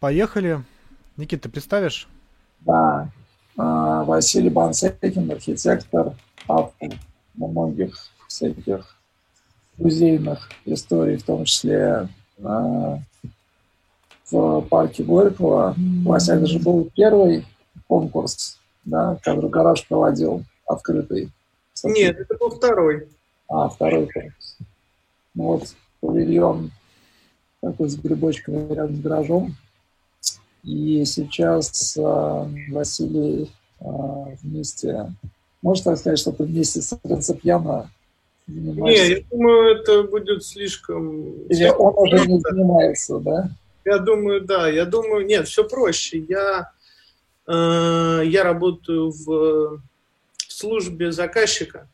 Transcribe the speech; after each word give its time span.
поехали. 0.00 0.64
Никита, 1.16 1.44
ты 1.44 1.48
представишь? 1.50 2.08
Да, 2.60 3.10
а, 3.56 4.02
Василий 4.04 4.50
Бансекин, 4.50 5.30
архитектор, 5.30 6.14
автор 6.48 6.90
многих 7.34 7.94
всяких 8.26 8.96
музейных 9.76 10.50
историй, 10.64 11.16
в 11.16 11.22
том 11.22 11.44
числе 11.44 12.08
а, 12.42 12.98
в 14.30 14.60
парке 14.62 15.04
Горького. 15.04 15.74
Вася, 16.04 16.34
это 16.34 16.46
же 16.46 16.58
был 16.58 16.90
первый 16.94 17.46
конкурс, 17.86 18.58
да, 18.84 19.16
который 19.22 19.50
гараж 19.50 19.86
проводил, 19.86 20.44
открытый. 20.66 21.30
Нет, 21.84 22.18
это 22.18 22.36
был 22.36 22.50
второй. 22.50 23.08
А, 23.48 23.68
второй 23.68 24.06
конкурс. 24.06 24.58
Ну 25.34 25.44
вот, 25.44 25.74
павильон 26.00 26.70
такой 27.60 27.88
с 27.88 27.96
грибочками 27.96 28.72
рядом 28.72 28.96
с 28.96 29.00
гаражом. 29.00 29.56
И 30.62 31.04
сейчас 31.04 31.96
э, 31.96 32.46
Василий 32.70 33.50
э, 33.80 33.84
вместе, 34.42 35.12
можно 35.62 35.92
так 35.92 36.00
сказать, 36.00 36.18
что 36.18 36.32
ты 36.32 36.44
вместе 36.44 36.82
с 36.82 36.98
Ренцепьяно 37.02 37.90
занимаешься? 38.46 39.04
Не, 39.04 39.10
я 39.10 39.24
думаю, 39.30 39.76
это 39.76 40.02
будет 40.04 40.44
слишком... 40.44 41.32
Или 41.48 41.68
он 41.68 41.94
уже 41.96 42.26
не 42.26 42.40
занимается, 42.40 43.18
да? 43.18 43.50
Я 43.84 43.98
думаю, 43.98 44.42
да. 44.42 44.68
Я 44.68 44.84
думаю, 44.84 45.26
нет, 45.26 45.48
все 45.48 45.64
проще. 45.64 46.18
Я, 46.28 46.72
э, 47.46 48.22
я 48.24 48.44
работаю 48.44 49.10
в 49.10 49.80
службе 50.48 51.12
заказчика. 51.12 51.88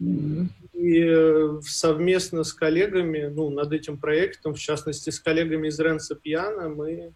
Mm-hmm. 0.00 0.46
И 0.74 1.04
э, 1.04 1.60
совместно 1.62 2.44
с 2.44 2.52
коллегами, 2.52 3.26
ну, 3.26 3.50
над 3.50 3.72
этим 3.72 3.98
проектом, 3.98 4.54
в 4.54 4.58
частности, 4.58 5.10
с 5.10 5.18
коллегами 5.18 5.68
из 5.68 5.78
Ренса 5.80 6.14
Пьяна, 6.14 6.68
мы, 6.68 7.12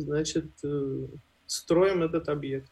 значит, 0.00 0.46
э, 0.64 1.06
строим 1.46 2.02
этот 2.02 2.28
объект. 2.28 2.70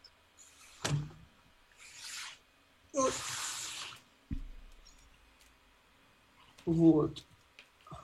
Вот. 6.66 7.24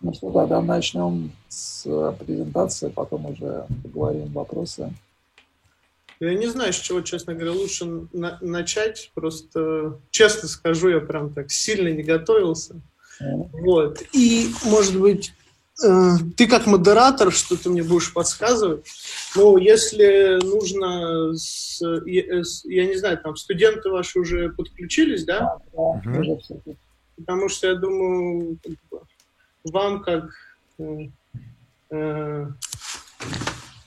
Ну 0.00 0.14
что, 0.14 0.30
тогда 0.33 0.61
начнем 0.61 1.33
с 1.48 1.84
презентации, 2.19 2.89
потом 2.89 3.27
уже 3.27 3.67
поговорим 3.83 4.33
вопросы. 4.33 4.92
Я 6.20 6.34
не 6.34 6.47
знаю, 6.47 6.72
с 6.72 6.77
чего, 6.77 7.00
честно 7.00 7.34
говоря, 7.34 7.52
лучше 7.52 7.84
на- 8.12 8.39
начать. 8.41 9.11
Просто, 9.14 9.98
честно 10.11 10.48
скажу, 10.48 10.89
я 10.89 11.00
прям 11.00 11.33
так 11.33 11.50
сильно 11.50 11.89
не 11.89 12.02
готовился. 12.02 12.80
Mm. 13.20 13.48
Вот. 13.52 14.02
И, 14.12 14.50
может 14.64 14.98
быть, 14.98 15.33
э, 15.33 15.44
ты 15.77 16.47
как 16.47 16.67
модератор, 16.67 17.33
что 17.33 17.56
ты 17.56 17.69
мне 17.69 17.83
будешь 17.83 18.12
подсказывать. 18.12 18.86
Ну, 19.34 19.56
если 19.56 20.39
нужно, 20.44 21.34
с, 21.34 21.80
я, 22.06 22.42
я 22.64 22.86
не 22.86 22.97
знаю, 22.97 23.19
там 23.19 23.36
студенты 23.36 23.91
ваши 23.91 24.20
уже 24.20 24.50
подключились, 24.50 25.25
да? 25.25 25.58
Да, 25.72 26.00
да. 26.05 26.11
Mm-hmm. 26.11 26.77
Потому 27.17 27.48
что 27.48 27.69
я 27.69 27.75
думаю, 27.75 28.58
вам 29.64 30.02
как 30.02 30.30
э, 30.78 31.08
э, 31.91 32.47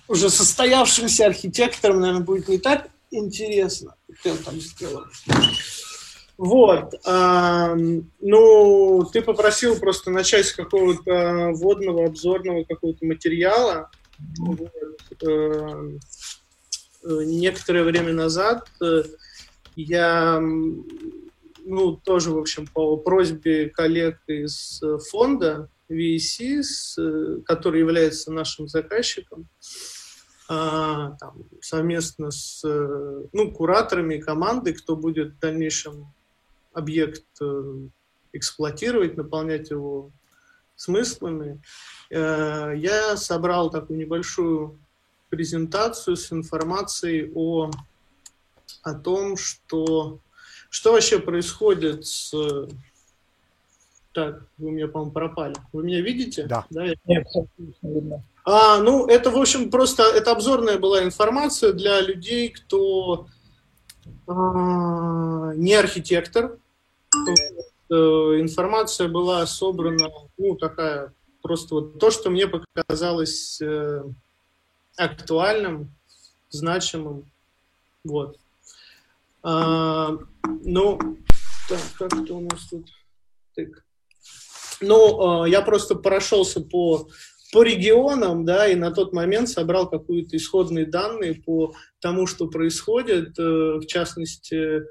уже 0.08 0.30
состоявшимся 0.30 1.25
архитектором, 1.25 2.02
наверное, 2.02 2.23
будет 2.23 2.47
не 2.47 2.58
так 2.58 2.89
интересно. 3.11 3.95
Он 4.25 4.38
там 4.38 4.59
сделал? 4.59 5.03
Вот. 6.38 6.93
А, 7.03 7.75
ну, 8.19 9.03
ты 9.11 9.21
попросил 9.21 9.80
просто 9.80 10.11
начать 10.11 10.45
с 10.45 10.53
какого-то 10.53 11.52
водного, 11.53 12.05
обзорного 12.05 12.63
какого-то 12.63 13.05
материала. 13.05 13.89
Вот. 14.39 14.71
А, 15.25 15.97
некоторое 17.03 17.83
время 17.83 18.13
назад 18.13 18.70
э, 18.81 19.03
я, 19.76 20.39
ну, 20.39 21.95
тоже, 21.95 22.31
в 22.31 22.37
общем, 22.37 22.67
по 22.67 22.97
просьбе 22.97 23.70
коллег 23.70 24.20
из 24.27 24.81
фонда 25.09 25.70
VC, 25.89 26.61
который 27.45 27.80
является 27.80 28.31
нашим 28.31 28.67
заказчиком, 28.67 29.47
а, 30.49 31.11
там, 31.20 31.45
совместно 31.61 32.31
с 32.31 32.61
ну, 32.64 33.52
кураторами 33.52 34.15
и 34.15 34.21
командой, 34.21 34.73
кто 34.73 34.95
будет 34.95 35.36
в 35.36 35.39
дальнейшем 35.39 36.14
объект 36.77 37.26
э, 37.42 37.73
эксплуатировать, 38.33 39.17
наполнять 39.17 39.71
его 39.71 40.11
смыслами. 40.76 41.61
Э, 42.11 42.73
я 42.76 43.17
собрал 43.17 43.70
такую 43.71 43.99
небольшую 43.99 44.80
презентацию 45.30 46.15
с 46.15 46.32
информацией 46.32 47.32
о, 47.33 47.71
о 48.83 48.93
том, 48.93 49.38
что, 49.38 50.20
что 50.70 50.93
вообще 50.93 51.20
происходит 51.20 52.05
с... 52.05 52.33
Так, 54.14 54.44
вы 54.58 54.71
меня, 54.71 54.88
по-моему, 54.88 55.11
пропали. 55.11 55.55
Вы 55.73 55.83
меня 55.83 56.02
видите? 56.02 56.45
Да. 56.48 56.65
да 56.70 56.86
я... 56.86 56.95
Нет, 57.05 57.27
видно. 57.82 58.23
А, 58.45 58.80
ну, 58.80 59.05
это, 59.08 59.30
в 59.30 59.38
общем, 59.38 59.70
просто 59.70 60.04
это 60.04 60.32
обзорная 60.32 60.80
была 60.80 61.04
информация 61.04 61.73
для 61.73 62.02
людей, 62.02 62.49
кто 62.49 63.27
а, 64.27 65.54
не 65.55 65.73
архитектор. 65.73 66.58
Э, 67.89 67.95
информация 68.39 69.08
была 69.08 69.45
собрана, 69.45 70.11
ну, 70.38 70.55
такая, 70.55 71.14
просто 71.42 71.76
вот 71.76 72.00
то, 72.00 72.11
что 72.11 72.30
мне 72.30 72.48
показалось 72.48 73.61
э, 73.61 74.04
актуальным, 74.98 75.94
значимым. 76.50 77.30
Вот. 78.04 78.38
А, 79.44 80.17
ну, 80.44 81.00
так, 81.70 81.80
как 81.98 82.14
это 82.14 82.33
у 82.33 82.42
нас 82.42 82.67
тут? 82.70 82.88
Так. 83.56 83.67
Ну, 84.82 85.45
э, 85.45 85.50
я 85.50 85.61
просто 85.61 85.95
прошелся 85.95 86.61
по 86.61 87.08
по 87.54 87.64
регионам, 87.64 88.45
да, 88.45 88.67
и 88.67 88.76
на 88.76 88.92
тот 88.92 89.14
момент 89.14 89.48
собрал 89.50 89.89
какие-то 89.89 90.36
исходные 90.36 90.86
данные 90.86 91.36
по 91.36 91.73
тому, 92.02 92.27
что 92.27 92.48
происходит, 92.48 93.39
э, 93.39 93.80
в 93.80 93.86
частности, 93.86 94.82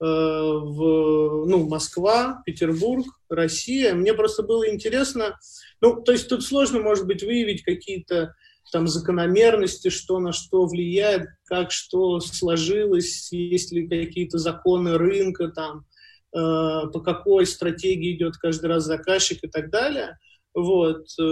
в, 0.00 1.46
ну, 1.46 1.68
Москва, 1.68 2.42
Петербург, 2.46 3.06
Россия. 3.28 3.94
Мне 3.94 4.14
просто 4.14 4.42
было 4.42 4.68
интересно, 4.68 5.38
ну, 5.80 6.02
то 6.02 6.12
есть 6.12 6.28
тут 6.28 6.44
сложно, 6.44 6.80
может 6.80 7.06
быть, 7.06 7.22
выявить 7.22 7.62
какие-то 7.62 8.34
там 8.72 8.86
закономерности, 8.86 9.88
что 9.88 10.18
на 10.18 10.32
что 10.32 10.66
влияет, 10.66 11.28
как 11.44 11.72
что 11.72 12.20
сложилось, 12.20 13.32
есть 13.32 13.72
ли 13.72 13.88
какие-то 13.88 14.38
законы 14.38 14.98
рынка, 14.98 15.48
там, 15.48 15.86
э, 16.34 16.88
по 16.92 17.00
какой 17.00 17.46
стратегии 17.46 18.14
идет 18.14 18.36
каждый 18.36 18.66
раз 18.66 18.84
заказчик 18.84 19.38
и 19.42 19.48
так 19.48 19.70
далее. 19.70 20.18
Вот, 20.60 21.06
э, 21.20 21.22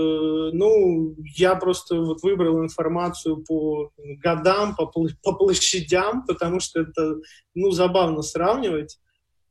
ну, 0.53 1.17
я 1.37 1.57
просто 1.57 1.97
вот 1.97 2.23
выбрал 2.23 2.63
информацию 2.63 3.43
по 3.45 3.91
годам, 4.23 4.77
по, 4.77 4.87
площадям, 4.87 6.25
потому 6.27 6.61
что 6.61 6.83
это, 6.83 7.17
ну, 7.53 7.73
забавно 7.73 8.23
сравнивать. 8.23 9.01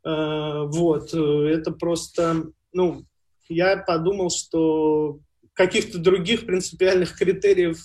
Э, 0.06 0.63
вот, 0.68 1.13
э, 1.13 1.18
это 1.50 1.72
просто, 1.72 2.46
ну, 2.72 3.03
я 3.50 3.75
подумал, 3.86 4.30
что 4.30 5.19
каких-то 5.53 6.00
других 6.00 6.46
принципиальных 6.46 7.18
критериев 7.18 7.78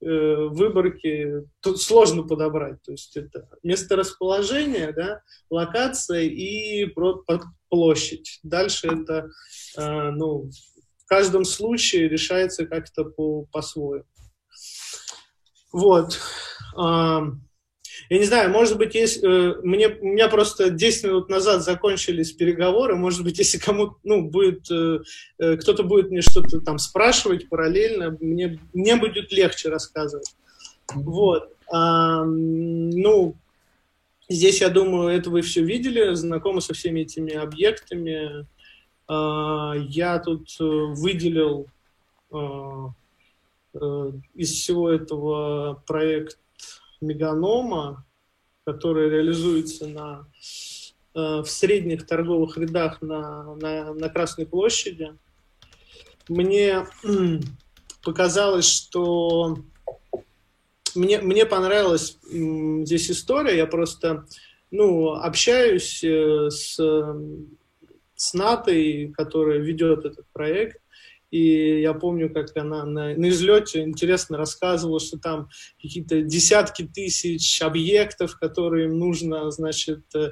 выборки 0.00 1.44
тут 1.60 1.80
сложно 1.80 2.22
подобрать. 2.22 2.82
То 2.82 2.92
есть 2.92 3.16
это 3.18 3.48
месторасположение, 3.62 4.92
да, 4.92 5.20
локация 5.50 6.22
и 6.22 6.90
площадь. 7.68 8.38
Дальше 8.42 8.88
это, 8.88 9.28
ну, 9.76 10.48
в 11.06 11.08
каждом 11.08 11.44
случае 11.44 12.08
решается 12.08 12.66
как-то 12.66 13.04
по, 13.04 13.44
по-своему. 13.52 14.04
Вот. 15.72 16.18
Я 18.08 18.18
не 18.18 18.24
знаю, 18.24 18.50
может 18.50 18.76
быть, 18.76 18.94
есть, 18.94 19.22
э, 19.22 19.54
мне, 19.62 19.88
у 19.88 20.04
меня 20.04 20.28
просто 20.28 20.70
10 20.70 21.04
минут 21.04 21.28
назад 21.28 21.62
закончились 21.64 22.32
переговоры, 22.32 22.94
может 22.94 23.24
быть, 23.24 23.38
если 23.38 23.58
кому 23.58 23.96
ну, 24.04 24.28
будет, 24.28 24.70
э, 24.70 24.98
э, 25.38 25.56
кто-то 25.56 25.82
будет 25.82 26.10
мне 26.10 26.20
что-то 26.20 26.60
там 26.60 26.78
спрашивать 26.78 27.48
параллельно, 27.48 28.16
мне, 28.20 28.60
мне 28.72 28.96
будет 28.96 29.32
легче 29.32 29.70
рассказывать. 29.70 30.34
Вот. 30.92 31.52
А, 31.72 32.24
ну, 32.24 33.36
здесь, 34.28 34.60
я 34.60 34.68
думаю, 34.68 35.16
это 35.16 35.30
вы 35.30 35.42
все 35.42 35.62
видели, 35.62 36.14
знакомы 36.14 36.60
со 36.60 36.74
всеми 36.74 37.00
этими 37.00 37.32
объектами, 37.32 38.46
я 39.08 40.18
тут 40.18 40.48
э, 40.58 40.64
выделил 40.64 41.68
а, 42.30 42.90
э, 43.74 44.12
из 44.34 44.52
всего 44.52 44.90
этого 44.90 45.82
проект 45.86 46.38
Меганома, 47.00 48.04
который 48.64 49.10
реализуется 49.10 49.86
на, 49.86 50.28
э, 51.14 51.42
в 51.42 51.46
средних 51.46 52.06
торговых 52.06 52.56
рядах 52.58 53.00
на, 53.00 53.54
на, 53.54 53.94
на 53.94 54.08
Красной 54.08 54.46
площади. 54.46 55.14
Мне 56.28 56.86
показалось, 58.02 58.68
что 58.68 59.58
мне, 60.96 61.20
мне 61.20 61.46
понравилась 61.46 62.18
здесь 62.22 63.10
история, 63.10 63.56
я 63.56 63.66
просто 63.66 64.26
ну, 64.70 65.12
общаюсь 65.12 66.02
э, 66.02 66.50
с, 66.50 66.80
с 68.16 68.34
Натой, 68.34 69.12
которая 69.16 69.58
ведет 69.58 70.04
этот 70.04 70.26
проект, 70.32 70.80
и 71.30 71.80
я 71.80 71.92
помню, 71.92 72.32
как 72.32 72.56
она 72.56 72.84
на, 72.84 73.14
на 73.14 73.28
излете 73.28 73.82
интересно 73.82 74.38
рассказывала, 74.38 75.00
что 75.00 75.18
там 75.18 75.48
какие-то 75.80 76.22
десятки 76.22 76.84
тысяч 76.84 77.60
объектов, 77.60 78.38
которые 78.38 78.86
им 78.86 78.98
нужно, 78.98 79.50
значит, 79.50 80.04
э, 80.14 80.30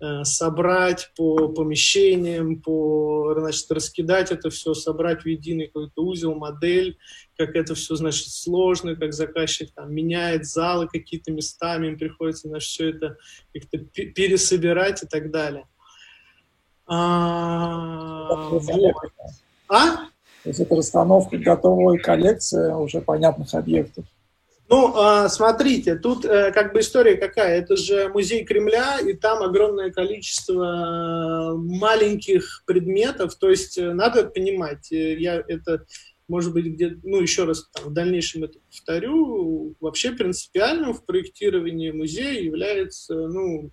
э, 0.00 0.22
собрать 0.22 1.10
по 1.16 1.48
помещениям, 1.48 2.62
по, 2.62 3.34
значит, 3.36 3.70
раскидать 3.72 4.30
это 4.30 4.50
все, 4.50 4.72
собрать 4.74 5.22
в 5.22 5.26
единый 5.26 5.66
какой-то 5.66 6.04
узел, 6.04 6.36
модель, 6.36 6.96
как 7.36 7.56
это 7.56 7.74
все, 7.74 7.96
значит, 7.96 8.28
сложно, 8.28 8.94
как 8.94 9.12
заказчик 9.12 9.72
там 9.74 9.92
меняет 9.92 10.46
залы 10.46 10.86
какие-то 10.86 11.32
местами, 11.32 11.88
им 11.88 11.98
приходится, 11.98 12.48
значит, 12.48 12.68
все 12.68 12.90
это 12.90 13.16
как-то 13.52 13.78
пересобирать 13.78 15.02
и 15.02 15.06
так 15.06 15.32
далее. 15.32 15.66
А, 16.88 18.50
а? 19.68 19.96
То 20.46 20.50
есть 20.50 20.60
это 20.60 20.76
расстановка 20.76 21.36
готовой 21.38 21.98
коллекции 21.98 22.72
уже 22.72 23.00
понятных 23.00 23.52
объектов. 23.54 24.04
Ну, 24.68 24.96
а, 24.96 25.28
смотрите, 25.28 25.94
тут 25.94 26.24
э, 26.24 26.50
как 26.50 26.72
бы 26.72 26.80
история 26.80 27.16
какая. 27.16 27.58
Это 27.58 27.76
же 27.76 28.08
музей 28.08 28.44
Кремля, 28.44 28.98
и 28.98 29.12
там 29.12 29.42
огромное 29.42 29.92
количество 29.92 31.52
э, 31.52 31.56
маленьких 31.56 32.64
предметов. 32.66 33.36
То 33.36 33.48
есть 33.48 33.78
э, 33.78 33.92
надо 33.92 34.24
понимать, 34.24 34.90
я 34.90 35.42
это, 35.46 35.84
может 36.26 36.52
быть, 36.52 36.66
где 36.66 36.98
ну, 37.04 37.20
еще 37.20 37.44
раз 37.44 37.68
там, 37.72 37.90
в 37.90 37.92
дальнейшем 37.92 38.42
это 38.42 38.58
повторю, 38.68 39.76
вообще 39.78 40.10
принципиальным 40.10 40.94
в 40.94 41.04
проектировании 41.04 41.92
музея 41.92 42.40
является, 42.40 43.14
ну, 43.14 43.70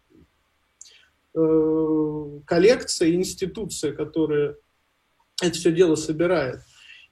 коллекция, 1.33 3.13
институция, 3.13 3.93
которая 3.93 4.55
это 5.41 5.53
все 5.53 5.71
дело 5.71 5.95
собирает. 5.95 6.59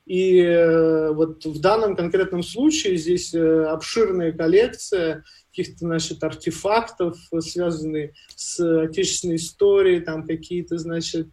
И 0.05 0.39
э, 0.39 1.11
вот 1.13 1.45
в 1.45 1.61
данном 1.61 1.95
конкретном 1.95 2.43
случае 2.43 2.97
здесь 2.97 3.33
э, 3.33 3.63
обширная 3.65 4.31
коллекция 4.31 5.23
каких-то, 5.51 5.85
значит, 5.85 6.23
артефактов, 6.23 7.17
связанные 7.39 8.13
с 8.35 8.59
отечественной 8.59 9.35
историей, 9.35 9.99
там 9.99 10.25
какие-то, 10.25 10.77
значит, 10.79 11.27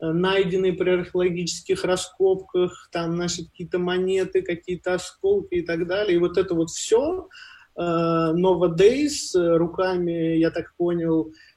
э, 0.00 0.10
найденные 0.10 0.72
при 0.72 0.90
археологических 0.90 1.84
раскопках, 1.84 2.88
там, 2.90 3.12
значит, 3.14 3.50
какие-то 3.50 3.78
монеты, 3.78 4.42
какие-то 4.42 4.94
осколки 4.94 5.56
и 5.56 5.62
так 5.62 5.86
далее. 5.86 6.16
И 6.16 6.20
вот 6.20 6.38
это 6.38 6.54
вот 6.54 6.70
все 6.70 7.28
Nova 7.76 8.72
Days 8.72 9.34
руками, 9.34 10.36
я 10.36 10.52
так 10.52 10.76
понял, 10.76 11.32
Э, 11.32 11.53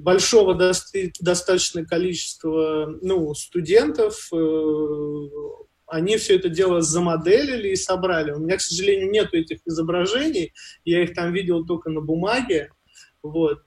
большого 0.00 0.54
достаточно 0.54 1.84
количества 1.84 2.86
ну, 3.02 3.34
студентов, 3.34 4.28
э, 4.32 5.28
они 5.86 6.16
все 6.16 6.36
это 6.36 6.48
дело 6.48 6.80
замоделили 6.80 7.68
и 7.68 7.76
собрали. 7.76 8.32
У 8.32 8.38
меня, 8.38 8.56
к 8.56 8.62
сожалению, 8.62 9.10
нет 9.10 9.34
этих 9.34 9.58
изображений, 9.66 10.54
я 10.84 11.02
их 11.02 11.14
там 11.14 11.32
видел 11.32 11.66
только 11.66 11.90
на 11.90 12.00
бумаге. 12.00 12.70
Вот. 13.22 13.60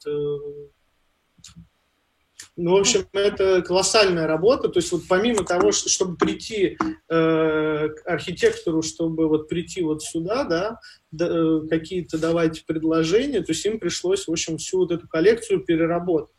Ну, 2.56 2.74
в 2.78 2.82
общем, 2.82 3.08
это 3.14 3.64
колоссальная 3.64 4.28
работа. 4.28 4.70
То 4.70 4.78
есть 4.78 4.92
вот 4.92 5.04
помимо 5.10 5.44
того, 5.44 5.72
что, 5.72 5.90
чтобы 5.90 6.18
прийти 6.18 6.78
э, 6.78 6.78
к 7.10 8.02
архитектору, 8.06 8.84
чтобы 8.84 9.28
вот 9.28 9.50
прийти 9.50 9.82
вот 9.82 10.04
сюда, 10.04 10.44
да, 10.44 10.80
да 11.12 11.28
э, 11.28 11.62
какие-то 11.68 12.20
давать 12.20 12.64
предложения, 12.68 13.42
то 13.42 13.54
есть 13.54 13.66
им 13.66 13.80
пришлось, 13.80 14.28
в 14.28 14.32
общем, 14.32 14.58
всю 14.58 14.80
вот 14.80 14.92
эту 14.92 15.08
коллекцию 15.08 15.62
переработать. 15.62 16.36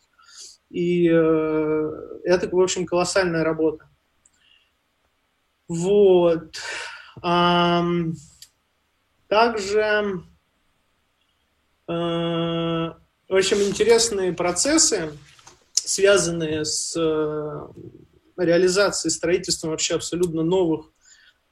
И 0.70 1.08
э, 1.08 1.90
это, 2.24 2.48
в 2.48 2.60
общем, 2.60 2.86
колоссальная 2.86 3.42
работа. 3.42 3.88
Вот. 5.66 6.56
А, 7.22 7.84
также 9.26 10.22
э, 11.88 12.92
очень 13.28 13.62
интересные 13.62 14.32
процессы 14.32 15.12
связанные 15.86 16.64
с 16.64 16.96
э, 16.96 17.68
реализацией, 18.36 19.10
строительством 19.10 19.70
вообще 19.70 19.94
абсолютно 19.94 20.42
новых 20.42 20.90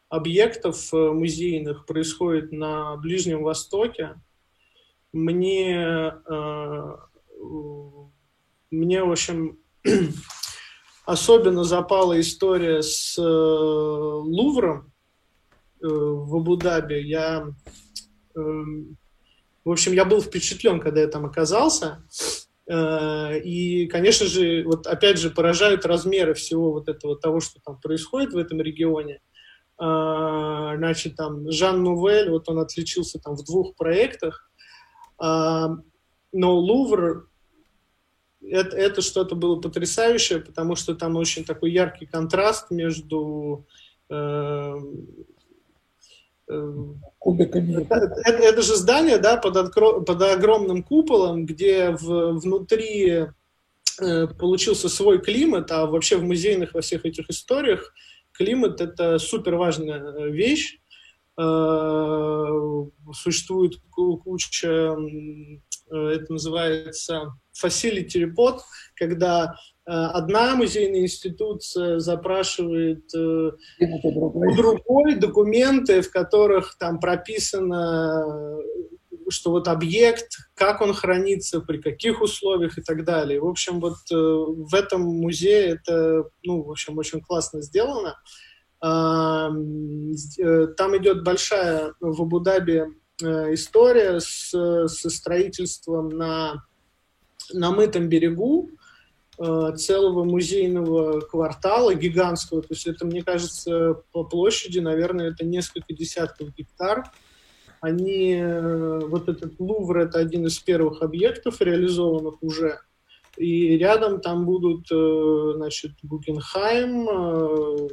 объектов 0.09 0.93
э, 0.93 0.97
музейных 0.97 1.87
происходит 1.87 2.53
на 2.53 2.97
Ближнем 2.97 3.43
Востоке. 3.43 4.21
Мне, 5.13 6.15
э, 6.29 6.97
мне 8.71 9.05
в 9.05 9.13
общем, 9.13 9.59
особенно 11.05 11.65
запала 11.65 12.19
история 12.19 12.83
с 12.83 13.19
Лувром 13.19 14.93
в 15.81 16.37
Абу-Даби. 16.37 17.03
Я, 17.03 17.49
эм, 18.37 18.97
в 19.65 19.71
общем, 19.71 19.93
я 19.93 20.05
был 20.05 20.23
впечатлен, 20.23 20.81
когда 20.81 21.01
я 21.01 21.09
там 21.09 21.27
оказался. 21.27 22.05
Э, 22.69 23.39
и, 23.39 23.87
конечно 23.87 24.27
же, 24.27 24.65
вот 24.65 24.87
опять 24.87 25.19
же 25.19 25.31
поражают 25.31 25.85
размеры 25.85 26.35
всего 26.35 26.73
вот 26.73 26.89
этого 26.89 27.19
того, 27.19 27.41
что 27.41 27.61
там 27.65 27.81
происходит 27.81 28.33
в 28.33 28.39
этом 28.39 28.61
регионе. 28.61 29.21
Э, 29.81 30.75
значит, 30.77 31.17
там 31.17 31.51
Жан 31.51 31.83
Нувель, 31.83 32.31
вот 32.31 32.49
он 32.49 32.61
отличился 32.61 33.19
там 33.19 33.37
в 33.37 33.45
двух 33.45 33.75
проектах, 33.75 34.51
э, 35.23 35.67
но 36.33 36.55
Лувр 36.55 37.29
это, 38.41 38.77
это 38.77 39.03
что-то 39.03 39.35
было 39.35 39.61
потрясающее, 39.61 40.41
потому 40.41 40.75
что 40.75 40.95
там 40.95 41.17
очень 41.17 41.45
такой 41.45 41.73
яркий 41.73 42.07
контраст 42.07 42.71
между 42.71 43.67
кубиками. 47.19 47.87
Это, 47.89 48.43
это, 48.43 48.63
же 48.63 48.77
здание, 48.77 49.19
да, 49.19 49.37
под, 49.37 49.57
откро... 49.57 50.01
под 50.01 50.23
огромным 50.23 50.83
куполом, 50.83 51.47
где 51.47 51.91
в, 51.91 52.39
внутри 52.39 53.27
э, 54.01 54.27
получился 54.39 54.89
свой 54.89 55.21
климат, 55.21 55.71
а 55.71 55.87
вообще 55.87 56.17
в 56.17 56.25
музейных 56.25 56.75
во 56.75 56.81
всех 56.81 57.05
этих 57.05 57.31
историях 57.31 57.93
климат 58.33 58.81
это 58.81 59.19
супер 59.19 59.57
важная 59.57 60.01
э, 60.01 60.31
вещь. 60.31 60.79
Э, 61.39 62.49
существует 63.13 63.75
куча, 63.91 64.69
э, 64.69 65.97
это 65.97 66.33
называется 66.33 67.33
facility 67.63 68.25
report, 68.25 68.59
когда 68.97 69.55
одна 69.85 70.55
музейная 70.55 71.01
институция 71.01 71.99
запрашивает 71.99 73.13
э, 73.15 73.51
у 73.81 74.55
другой 74.57 75.17
документы, 75.17 76.03
в 76.03 76.11
которых 76.11 76.77
там 76.79 77.01
прописано, 77.01 78.59
что 79.29 79.51
вот 79.51 79.69
объект, 79.69 80.37
как 80.55 80.81
он 80.83 80.93
хранится, 80.95 81.61
при 81.61 81.79
каких 81.79 82.23
условиях 82.23 82.79
и 82.79 82.83
так 82.83 83.05
далее. 83.05 83.41
В 83.41 83.47
общем, 83.47 83.81
вот 83.81 83.97
э, 84.13 84.15
в 84.15 84.75
этом 84.75 85.03
музее 85.03 85.71
это, 85.71 86.25
ну, 86.45 86.63
в 86.63 86.71
общем, 86.71 86.99
очень 86.99 87.21
классно 87.21 87.63
сделано. 87.63 88.17
Там 88.81 89.55
идет 90.97 91.23
большая 91.23 91.95
в 92.01 92.23
Абу-Даби 92.23 92.83
история 93.21 94.19
с, 94.19 94.51
со 94.51 95.11
строительством 95.11 96.09
на, 96.09 96.65
на 97.53 97.71
мытом 97.71 98.09
берегу, 98.09 98.71
Э, 99.45 99.75
целого 99.77 100.23
музейного 100.23 101.21
квартала 101.21 101.97
гигантского. 101.97 102.63
То 102.63 102.69
есть 102.71 102.87
это, 102.87 103.05
мне 103.05 103.25
кажется, 103.25 104.01
по 104.13 104.23
площади, 104.23 104.79
наверное, 104.79 105.31
это 105.31 105.45
несколько 105.45 105.93
десятков 105.93 106.55
гектар. 106.55 107.11
Они, 107.81 108.35
э, 108.35 109.01
вот 109.01 109.29
этот 109.29 109.59
Лувр, 109.59 109.99
это 109.99 110.21
один 110.21 110.47
из 110.47 110.61
первых 110.61 111.03
объектов, 111.03 111.61
реализованных 111.61 112.41
уже. 112.41 112.79
И 113.37 113.77
рядом 113.79 114.21
там 114.21 114.47
будут, 114.47 114.87
э, 114.93 115.53
значит, 115.57 115.91
Гuggenheim, 116.05 117.91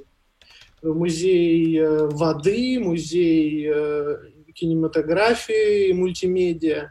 музей 0.83 1.81
воды, 2.09 2.79
музей 2.79 3.73
кинематографии, 4.53 5.93
мультимедиа. 5.93 6.77
Э, 6.77 6.89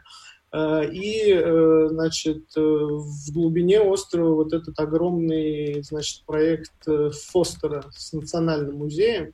и, 0.51 1.31
э, 1.31 1.87
значит, 1.89 2.45
э, 2.55 2.59
в 2.59 3.31
глубине 3.31 3.81
острова 3.81 4.33
вот 4.33 4.53
этот 4.53 4.79
огромный, 4.79 5.83
значит, 5.83 6.25
проект 6.25 6.71
Фостера 7.31 7.85
с 7.95 8.13
Национальным 8.13 8.77
музеем. 8.77 9.33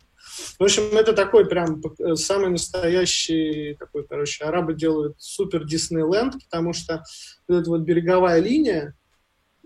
В 0.59 0.63
общем, 0.63 0.83
это 0.97 1.13
такой 1.13 1.45
прям 1.45 1.81
самый 2.15 2.49
настоящий 2.49 3.75
такой, 3.79 4.05
короче, 4.05 4.43
арабы 4.43 4.73
делают 4.73 5.15
супер 5.19 5.65
Диснейленд, 5.65 6.33
потому 6.45 6.73
что 6.73 7.03
вот 7.47 7.59
эта 7.59 7.69
вот 7.69 7.81
береговая 7.81 8.41
линия, 8.41 8.95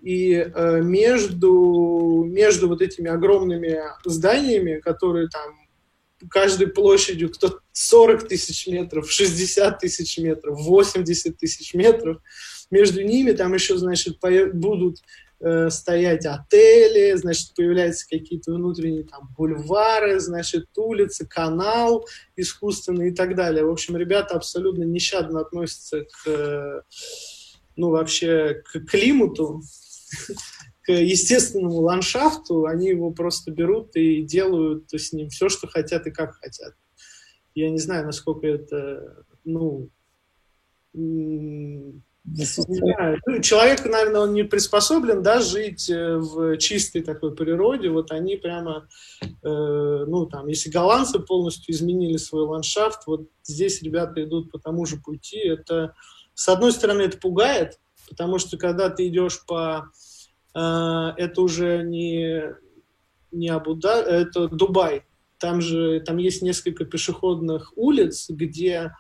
и 0.02 0.52
между, 0.82 2.26
между 2.28 2.68
вот 2.68 2.82
этими 2.82 3.10
огромными 3.10 3.80
зданиями, 4.06 4.80
которые 4.80 5.30
там 5.30 5.69
каждой 6.30 6.68
площадью, 6.68 7.30
кто 7.30 7.60
40 7.72 8.28
тысяч 8.28 8.68
метров, 8.68 9.10
60 9.10 9.80
тысяч 9.80 10.18
метров, 10.18 10.60
80 10.60 11.38
тысяч 11.38 11.74
метров. 11.74 12.22
Между 12.72 13.04
ними 13.04 13.32
там 13.32 13.54
еще, 13.54 13.78
значит, 13.78 14.20
будут 14.54 14.98
э, 15.40 15.70
стоять 15.70 16.26
отели, 16.26 17.16
значит, 17.16 17.54
появляются 17.56 18.08
какие-то 18.08 18.54
внутренние 18.54 19.04
там 19.04 19.34
бульвары, 19.38 20.20
значит, 20.20 20.68
улицы, 20.76 21.26
канал 21.26 22.08
искусственный 22.36 23.10
и 23.10 23.16
так 23.16 23.36
далее. 23.36 23.66
В 23.66 23.72
общем, 23.72 23.98
ребята 23.98 24.36
абсолютно 24.36 24.84
нещадно 24.84 25.40
относятся 25.40 26.06
к, 26.06 26.84
ну, 27.76 27.90
вообще 27.90 28.62
к 28.66 28.82
климату, 28.82 29.62
к 30.90 30.92
естественному 30.92 31.82
ландшафту, 31.82 32.66
они 32.66 32.90
его 32.90 33.12
просто 33.12 33.52
берут 33.52 33.96
и 33.96 34.24
делают 34.24 34.92
с 34.92 35.14
ним 35.14 35.30
все, 35.30 35.48
что 35.48 35.68
хотят 35.68 36.08
и 36.08 36.12
как 36.12 36.34
хотят. 36.38 36.74
Я 37.54 37.70
не 37.70 37.78
знаю, 37.78 38.08
насколько 38.08 38.48
это, 38.48 39.24
ну, 39.46 39.92
не 40.96 42.02
знаю. 42.26 43.22
Ну, 43.28 43.40
человек, 43.40 43.86
наверное, 43.86 44.22
он 44.22 44.34
не 44.34 44.42
приспособлен, 44.42 45.22
да, 45.22 45.42
жить 45.42 45.92
э, 45.92 46.18
в 46.18 46.58
чистой 46.58 47.04
такой 47.04 47.36
природе. 47.36 47.92
Вот 47.92 48.12
они 48.12 48.38
прямо, 48.38 48.88
э, 49.22 49.28
ну, 49.44 50.26
там, 50.26 50.48
если 50.48 50.72
голландцы 50.72 51.20
полностью 51.20 51.76
изменили 51.76 52.18
свой 52.18 52.46
ландшафт, 52.46 53.06
вот 53.06 53.30
здесь 53.44 53.84
ребята 53.84 54.24
идут 54.24 54.52
по 54.52 54.58
тому 54.58 54.88
же 54.88 54.98
пути. 54.98 55.38
Это, 55.38 55.94
с 56.34 56.50
одной 56.50 56.72
стороны, 56.72 57.04
это 57.04 57.20
пугает, 57.20 57.80
потому 58.10 58.40
что 58.40 58.58
когда 58.58 58.90
ты 58.90 59.08
идешь 59.08 59.46
по 59.46 59.92
это 60.54 61.42
уже 61.42 61.84
не, 61.84 62.56
не 63.32 63.50
Абуда, 63.50 64.02
это 64.02 64.48
Дубай. 64.48 65.04
Там 65.40 65.62
же 65.62 66.02
там 66.02 66.18
есть 66.18 66.42
несколько 66.42 66.86
пешеходных 66.86 67.72
улиц, 67.76 68.30
где, 68.30 68.94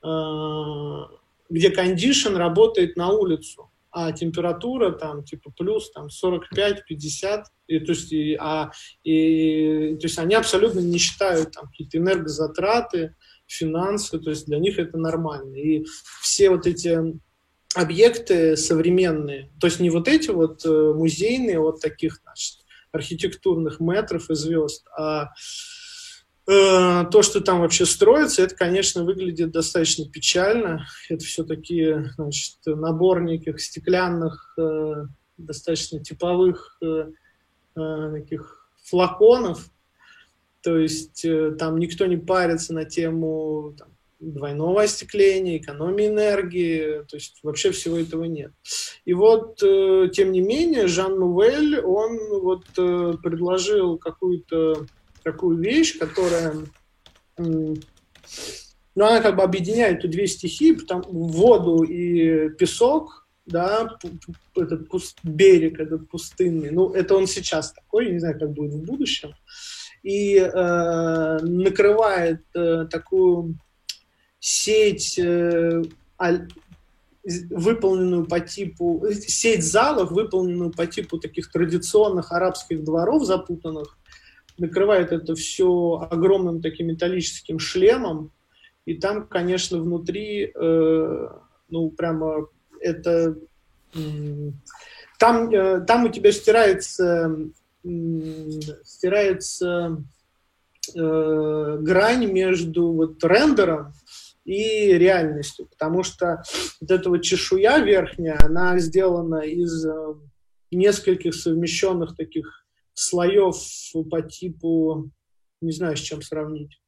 а, 0.00 1.08
где 1.50 1.70
кондишн 1.70 2.36
работает 2.36 2.96
на 2.96 3.10
улицу, 3.10 3.70
а 3.90 4.12
температура 4.12 4.92
там 4.92 5.24
типа 5.24 5.52
плюс 5.58 5.90
там 5.90 6.06
45-50, 6.06 7.44
и, 7.66 7.80
то 7.80 7.92
есть, 7.92 8.12
и, 8.12 8.36
а, 8.38 8.70
и, 9.02 9.96
то 10.00 10.06
есть 10.06 10.18
они 10.18 10.34
абсолютно 10.34 10.80
не 10.80 10.98
считают 10.98 11.52
там 11.52 11.66
какие-то 11.66 11.98
энергозатраты, 11.98 13.16
финансы, 13.46 14.18
то 14.18 14.30
есть 14.30 14.46
для 14.46 14.58
них 14.58 14.78
это 14.78 14.96
нормально. 14.96 15.56
И 15.56 15.84
все 16.20 16.48
вот 16.50 16.66
эти 16.66 16.96
объекты 17.74 18.56
современные, 18.56 19.50
то 19.60 19.66
есть 19.66 19.80
не 19.80 19.90
вот 19.90 20.08
эти 20.08 20.30
вот 20.30 20.64
э, 20.64 20.92
музейные 20.94 21.58
вот 21.58 21.80
таких, 21.80 22.20
значит, 22.22 22.58
архитектурных 22.92 23.80
метров 23.80 24.30
и 24.30 24.34
звезд, 24.34 24.86
а 24.96 25.32
э, 26.46 27.04
то, 27.10 27.22
что 27.22 27.40
там 27.40 27.60
вообще 27.60 27.86
строится, 27.86 28.42
это, 28.42 28.54
конечно, 28.54 29.04
выглядит 29.04 29.50
достаточно 29.50 30.08
печально. 30.08 30.86
Это 31.08 31.24
все 31.24 31.44
такие, 31.44 32.12
значит, 32.16 32.58
наборники 32.66 33.56
стеклянных, 33.56 34.54
э, 34.58 35.06
достаточно 35.38 36.00
типовых 36.00 36.76
э, 36.82 37.06
э, 37.76 38.10
таких 38.12 38.68
флаконов. 38.84 39.70
То 40.62 40.78
есть 40.78 41.24
э, 41.24 41.52
там 41.52 41.78
никто 41.78 42.06
не 42.06 42.16
парится 42.16 42.74
на 42.74 42.84
тему 42.84 43.74
там, 43.78 43.88
двойного 44.22 44.82
остекления, 44.82 45.58
экономии 45.58 46.06
энергии, 46.06 47.02
то 47.08 47.16
есть 47.16 47.40
вообще 47.42 47.72
всего 47.72 47.98
этого 47.98 48.24
нет. 48.24 48.52
И 49.04 49.14
вот, 49.14 49.62
э, 49.62 50.08
тем 50.12 50.32
не 50.32 50.40
менее, 50.40 50.86
Жан 50.86 51.18
Нувель, 51.18 51.80
он 51.80 52.18
вот 52.40 52.64
э, 52.78 53.14
предложил 53.22 53.98
какую-то 53.98 54.86
такую 55.24 55.58
вещь, 55.58 55.98
которая, 55.98 56.54
ну, 57.36 57.76
она 58.94 59.20
как 59.20 59.36
бы 59.36 59.42
объединяет 59.42 60.08
две 60.08 60.26
стихии, 60.26 60.74
там, 60.74 61.02
воду 61.02 61.82
и 61.82 62.48
песок, 62.50 63.26
да, 63.46 63.98
этот 64.56 64.88
пуст, 64.88 65.18
берег, 65.24 65.80
этот 65.80 66.08
пустынный, 66.08 66.70
ну, 66.70 66.92
это 66.92 67.16
он 67.16 67.26
сейчас 67.26 67.72
такой, 67.72 68.06
я 68.06 68.12
не 68.12 68.18
знаю, 68.18 68.38
как 68.38 68.52
будет 68.52 68.74
в 68.74 68.84
будущем, 68.84 69.34
и 70.02 70.36
э, 70.36 71.38
накрывает 71.42 72.42
э, 72.54 72.86
такую 72.90 73.56
сеть, 74.42 75.20
э, 75.20 75.82
выполненную 77.50 78.26
по 78.26 78.40
типу, 78.40 79.06
сеть 79.12 79.64
залов, 79.64 80.10
выполненную 80.10 80.72
по 80.72 80.84
типу 80.84 81.18
таких 81.18 81.50
традиционных 81.52 82.32
арабских 82.32 82.82
дворов 82.82 83.24
запутанных, 83.24 83.96
накрывает 84.58 85.12
это 85.12 85.36
все 85.36 86.08
огромным 86.10 86.60
таким 86.60 86.88
металлическим 86.88 87.60
шлемом, 87.60 88.32
и 88.84 88.94
там, 88.94 89.28
конечно, 89.28 89.78
внутри, 89.78 90.52
э, 90.52 91.28
ну, 91.70 91.90
прямо 91.90 92.48
это... 92.80 93.36
Там, 95.20 95.50
э, 95.50 95.82
там 95.82 96.06
у 96.06 96.08
тебя 96.08 96.32
стирается, 96.32 97.38
э, 97.84 97.88
стирается 98.82 100.02
э, 100.96 101.78
грань 101.80 102.26
между 102.26 102.90
вот 102.90 103.22
рендером 103.22 103.94
и 104.44 104.92
реальностью, 104.98 105.66
потому 105.66 106.02
что 106.02 106.42
вот 106.80 106.90
эта 106.90 107.08
вот 107.08 107.22
чешуя 107.22 107.78
верхняя, 107.78 108.38
она 108.42 108.78
сделана 108.78 109.40
из 109.40 109.86
э, 109.86 110.14
нескольких 110.70 111.34
совмещенных 111.34 112.16
таких 112.16 112.64
слоев 112.94 113.56
по 114.10 114.22
типу, 114.22 115.10
не 115.60 115.72
знаю, 115.72 115.96
с 115.96 116.00
чем 116.00 116.22
сравнить, 116.22 116.80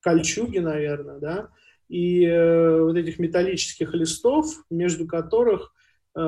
кольчуги, 0.00 0.58
наверное, 0.58 1.18
да, 1.18 1.48
и 1.88 2.24
э, 2.24 2.80
вот 2.80 2.96
этих 2.96 3.18
металлических 3.18 3.92
листов, 3.94 4.46
между 4.70 5.06
которых 5.08 5.74
э, 6.14 6.18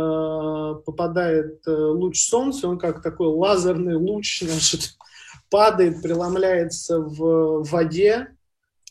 попадает 0.84 1.60
э, 1.66 1.70
луч 1.70 2.20
солнца, 2.20 2.68
он 2.68 2.78
как 2.78 3.00
такой 3.00 3.28
лазерный 3.28 3.94
луч, 3.94 4.42
значит, 4.42 4.96
падает, 5.50 6.02
преломляется 6.02 6.98
в 6.98 7.62
воде, 7.62 8.36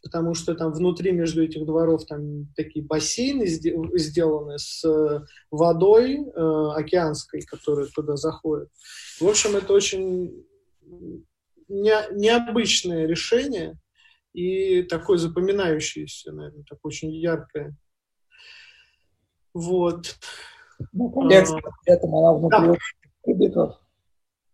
потому 0.02 0.34
что 0.34 0.56
там 0.56 0.72
внутри 0.72 1.12
между 1.12 1.44
этих 1.44 1.66
дворов 1.66 2.06
там 2.06 2.48
такие 2.56 2.84
бассейны 2.84 3.46
сделаны 3.48 4.58
с 4.58 4.84
э, 4.84 5.22
водой 5.52 6.18
э, 6.18 6.70
океанской, 6.76 7.42
которая 7.42 7.88
туда 7.88 8.16
заходит. 8.16 8.70
В 9.20 9.28
общем, 9.28 9.56
это 9.56 9.74
очень 9.74 10.46
не, 11.68 11.96
необычное 12.14 13.06
решение 13.06 13.78
и 14.34 14.84
такое 14.84 15.18
запоминающееся, 15.18 16.32
наверное, 16.32 16.64
такое 16.64 16.90
очень 16.90 17.12
яркое. 17.12 17.76
Вот. 19.54 20.16
Ну, 20.94 21.12
коллекция, 21.12 21.58
а, 21.58 21.72
при 21.84 21.94
этом 21.94 22.16
она 22.16 22.34
внутри 22.34 22.68
да. 22.68 22.76
кубиков. 23.22 23.76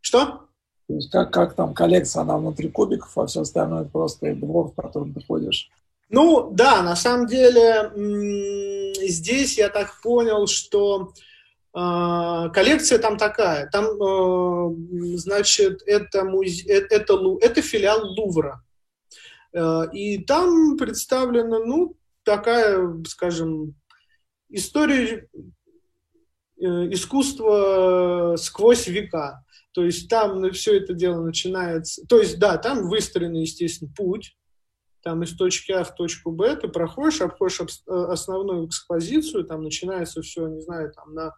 Что? 0.02 0.47
То 0.88 0.94
есть 0.96 1.12
как, 1.12 1.32
как 1.32 1.54
там 1.54 1.74
коллекция, 1.74 2.22
она 2.22 2.38
внутри 2.38 2.70
кубиков, 2.70 3.18
а 3.18 3.26
все 3.26 3.42
остальное 3.42 3.84
это 3.84 4.36
двор, 4.36 4.70
в 4.72 4.76
котором 4.76 5.14
ты 5.14 5.22
ходишь. 5.26 5.70
Ну, 6.10 6.50
да, 6.52 6.82
на 6.84 6.96
самом 6.96 7.28
деле 7.28 7.92
здесь 9.08 9.58
я 9.58 9.68
так 9.68 10.02
понял, 10.02 10.48
что 10.48 11.12
э, 11.76 12.50
коллекция 12.54 13.00
там 13.00 13.18
такая. 13.18 13.70
Там, 13.70 13.86
э, 13.86 15.18
значит, 15.18 15.82
это, 15.86 16.24
музе... 16.24 16.64
это, 16.70 16.96
это, 16.96 17.38
это 17.42 17.62
филиал 17.62 18.06
Лувра. 18.06 18.64
Э, 19.54 19.88
и 19.92 20.24
там 20.24 20.78
представлена, 20.78 21.60
ну, 21.60 21.98
такая, 22.24 23.04
скажем, 23.06 23.76
история 24.50 25.28
э, 26.58 26.66
искусства 26.92 28.36
сквозь 28.38 28.88
века. 28.88 29.44
То 29.74 29.84
есть 29.84 30.10
там 30.10 30.42
ну, 30.42 30.52
все 30.52 30.78
это 30.78 30.94
дело 30.94 31.24
начинается... 31.24 32.06
То 32.08 32.20
есть, 32.20 32.40
да, 32.40 32.58
там 32.58 32.90
выстроен, 32.90 33.34
естественно, 33.34 33.92
путь. 33.96 34.36
Там 35.04 35.24
из 35.24 35.38
точки 35.38 35.72
А 35.72 35.84
в 35.84 35.96
точку 35.96 36.32
Б 36.32 36.56
ты 36.56 36.68
проходишь, 36.68 37.22
обходишь 37.22 37.62
э, 37.62 37.94
основную 37.94 38.68
экспозицию, 38.68 39.46
там 39.46 39.64
начинается 39.64 40.22
все, 40.22 40.48
не 40.48 40.60
знаю, 40.60 40.92
там 40.92 41.14
на 41.14 41.34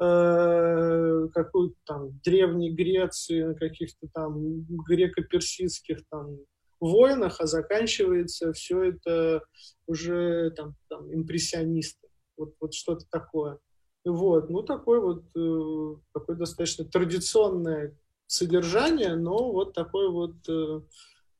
э, 0.00 1.28
какой-то 1.32 1.74
там 1.86 2.20
Древней 2.22 2.72
Греции, 2.72 3.42
на 3.42 3.54
каких-то 3.54 4.06
там 4.14 4.64
греко-персидских 4.88 6.02
там 6.08 6.38
войнах, 6.78 7.40
а 7.40 7.46
заканчивается 7.46 8.52
все 8.52 8.82
это 8.82 9.42
уже 9.86 10.50
там, 10.52 10.74
там 10.88 11.12
импрессионисты. 11.12 12.08
Вот, 12.36 12.54
вот 12.60 12.74
что-то 12.74 13.04
такое. 13.10 13.58
Вот, 14.04 14.48
ну 14.48 14.62
такой 14.62 15.00
вот, 15.00 15.24
э, 15.36 15.96
такое 16.14 16.36
достаточно 16.36 16.84
традиционное 16.84 17.96
содержание, 18.26 19.16
но 19.16 19.52
вот 19.52 19.74
такое 19.74 20.08
вот 20.08 20.36
э, 20.48 20.80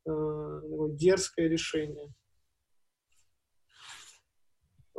э, 0.06 0.60
дерзкое 0.90 1.48
решение. 1.48 2.12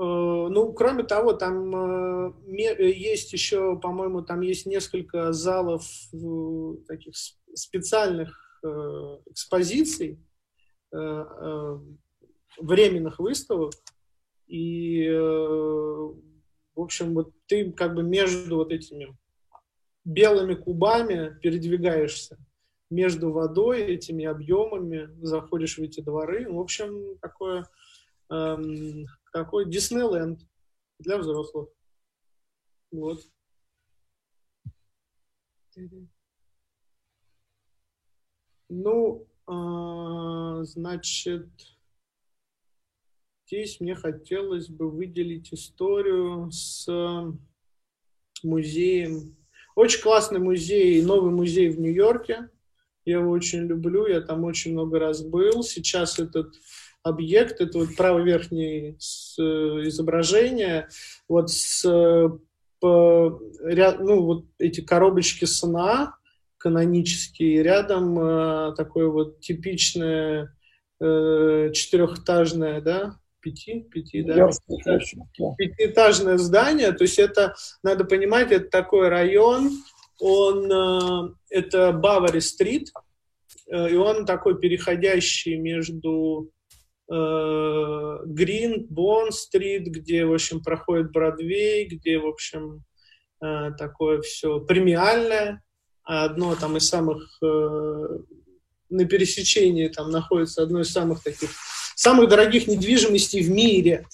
Э, 0.02 0.48
ну, 0.50 0.74
кроме 0.74 1.04
того, 1.04 1.34
там 1.34 1.76
э, 1.76 2.34
есть 2.48 3.34
еще, 3.34 3.78
по-моему, 3.80 4.24
там 4.24 4.42
есть 4.42 4.66
несколько 4.66 5.32
залов 5.32 5.86
э, 6.14 6.74
таких 6.88 7.14
специальных 7.54 8.48
экспозиций, 9.26 10.20
временных 10.92 13.18
выставок, 13.18 13.74
и, 14.46 15.10
в 15.10 16.14
общем, 16.76 17.16
вот 17.16 17.34
ты 17.52 17.70
как 17.74 17.96
бы 17.96 18.02
между 18.02 18.56
вот 18.56 18.72
этими 18.72 19.14
белыми 20.06 20.54
кубами 20.54 21.38
передвигаешься 21.42 22.38
между 22.90 23.34
водой, 23.34 23.82
этими 23.82 24.24
объемами, 24.24 25.10
заходишь 25.22 25.78
в 25.78 25.82
эти 25.82 26.00
дворы. 26.00 26.50
В 26.50 26.58
общем, 26.58 27.18
такое, 27.20 27.66
эм, 28.30 29.06
такой 29.34 29.70
Диснейленд 29.70 30.40
для 31.00 31.18
взрослых. 31.18 31.68
Вот. 32.90 33.20
Ну, 38.70 39.28
э, 39.48 40.64
значит, 40.64 41.50
здесь 43.52 43.82
мне 43.82 43.96
хотелось 43.96 44.70
бы 44.70 44.90
выделить 44.90 45.54
историю 45.54 46.50
с 46.52 46.88
музеем. 48.44 49.36
Очень 49.76 50.02
классный 50.02 50.40
музей, 50.40 51.04
новый 51.04 51.34
музей 51.34 51.68
в 51.70 51.78
Нью-Йорке. 51.78 52.50
Я 53.04 53.18
его 53.18 53.32
очень 53.32 53.68
люблю, 53.68 54.08
я 54.08 54.22
там 54.22 54.46
очень 54.46 54.72
много 54.72 55.00
раз 55.00 55.22
был. 55.22 55.64
Сейчас 55.64 56.18
этот 56.18 56.54
объект, 57.04 57.60
это 57.60 57.80
вот 57.80 57.96
правый 57.98 58.24
верхний 58.24 58.92
изображение, 58.98 60.88
вот 61.28 61.52
с 61.52 61.86
по, 62.80 63.42
ряд, 63.64 64.00
ну, 64.00 64.24
вот 64.24 64.46
эти 64.60 64.82
коробочки 64.82 65.46
сна 65.46 66.16
канонические, 66.58 67.64
рядом 67.64 68.18
э, 68.18 68.74
такое 68.76 69.08
вот 69.08 69.40
типичное 69.40 70.56
э, 71.00 71.72
четырехэтажное, 71.74 72.82
да, 72.82 73.21
пяти, 73.42 73.82
пяти, 73.82 74.24
да, 74.24 74.50
пятиэтажное 75.58 76.38
здание, 76.38 76.92
то 76.92 77.04
есть 77.04 77.20
это, 77.20 77.56
надо 77.84 78.06
понимать, 78.06 78.52
это 78.52 78.70
такой 78.70 79.10
район, 79.10 79.72
он, 80.20 80.72
э, 80.72 81.34
это 81.50 81.92
Бавари-стрит, 81.92 82.92
э, 83.68 83.92
и 83.92 83.96
он 83.96 84.26
такой 84.26 84.60
переходящий 84.60 85.58
между 85.58 86.52
Грин, 87.12 88.88
Бонн-стрит, 88.90 89.88
где, 89.88 90.24
в 90.24 90.34
общем, 90.34 90.64
проходит 90.64 91.12
Бродвей, 91.12 91.86
где, 91.86 92.18
в 92.18 92.26
общем, 92.26 92.86
э, 93.44 93.72
такое 93.78 94.22
все 94.22 94.62
премиальное. 94.62 95.62
А 96.04 96.24
одно 96.24 96.56
там 96.56 96.78
из 96.78 96.88
самых 96.88 97.38
э, 97.44 98.18
на 98.90 99.06
пересечении 99.06 99.88
там 99.88 100.10
находится 100.10 100.64
одно 100.64 100.82
из 100.82 100.92
самых 100.92 101.22
таких 101.22 101.50
самых 102.02 102.30
дорогих 102.30 102.68
недвижимостей 102.68 103.44
в 103.44 103.52
мире. 103.52 104.08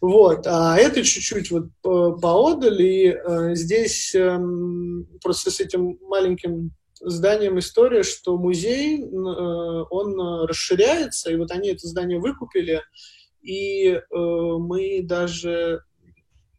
Вот, 0.00 0.46
а 0.46 0.76
это 0.76 1.02
чуть-чуть 1.02 1.50
вот 1.50 1.68
поодаль, 1.82 2.82
и 2.82 3.06
э, 3.08 3.54
здесь 3.54 4.14
э, 4.14 4.38
просто 5.22 5.50
с 5.50 5.60
этим 5.60 5.98
маленьким 6.02 6.72
зданием 7.00 7.58
история, 7.58 8.02
что 8.02 8.36
музей, 8.36 9.02
э, 9.02 9.06
он 9.08 10.46
расширяется, 10.46 11.32
и 11.32 11.36
вот 11.36 11.50
они 11.50 11.70
это 11.70 11.88
здание 11.88 12.20
выкупили, 12.20 12.82
и 13.40 13.88
э, 13.88 14.00
мы 14.10 15.00
даже 15.02 15.82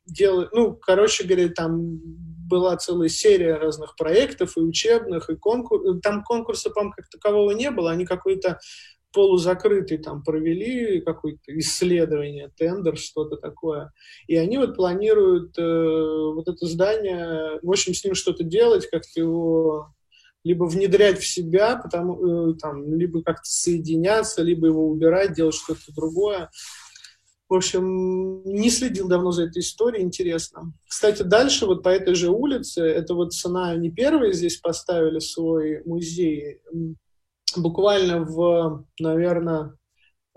делали, 0.08 0.50
ну, 0.53 0.75
короче 0.75 1.24
говоря, 1.24 1.50
там 1.50 2.00
была 2.48 2.77
целая 2.77 3.10
серия 3.10 3.55
разных 3.55 3.96
проектов 3.96 4.58
и 4.58 4.62
учебных, 4.62 5.29
и 5.29 5.36
конкурсов. 5.36 6.01
Там 6.01 6.24
конкурса, 6.24 6.70
по 6.70 6.91
как 6.91 7.10
такового 7.10 7.51
не 7.51 7.72
было, 7.72 7.91
они 7.91 8.05
какой-то 8.05 8.60
полузакрытый 9.15 9.98
там 9.98 10.24
провели 10.24 10.99
какое-то 10.99 11.58
исследование, 11.60 12.51
тендер, 12.58 12.97
что-то 12.97 13.38
такое. 13.38 13.93
И 14.28 14.36
они 14.36 14.58
вот 14.58 14.75
планируют 14.75 15.58
э, 15.58 15.62
вот 16.36 16.47
это 16.49 16.65
здание, 16.67 17.60
в 17.63 17.69
общем, 17.69 17.93
с 17.93 18.04
ним 18.04 18.13
что-то 18.13 18.43
делать, 18.43 18.89
как-то 18.89 19.19
его 19.19 19.88
либо 20.43 20.65
внедрять 20.65 21.17
в 21.17 21.25
себя, 21.25 21.78
потому, 21.78 22.51
э, 22.51 22.56
там, 22.62 22.93
либо 22.93 23.23
как-то 23.23 23.45
соединяться, 23.45 24.43
либо 24.43 24.67
его 24.67 24.88
убирать, 24.88 25.34
делать 25.34 25.56
что-то 25.56 25.93
другое. 25.95 26.51
В 27.47 27.54
общем, 27.54 28.43
не 28.43 28.69
следил 28.69 29.08
давно 29.08 29.32
за 29.32 29.45
этой 29.45 29.60
историей, 29.60 30.04
интересно. 30.04 30.73
Кстати, 30.88 31.21
дальше 31.21 31.65
вот 31.65 31.84
по 31.84 31.89
этой 31.89 32.15
же 32.15 32.30
улице, 32.30 32.82
это 32.82 33.13
вот 33.13 33.34
цена, 33.34 33.69
они 33.69 33.91
первые 33.91 34.34
здесь 34.34 34.58
поставили 34.58 35.19
свой 35.19 35.84
музей, 35.86 36.60
буквально 37.58 38.22
в, 38.22 38.86
наверное, 39.00 39.76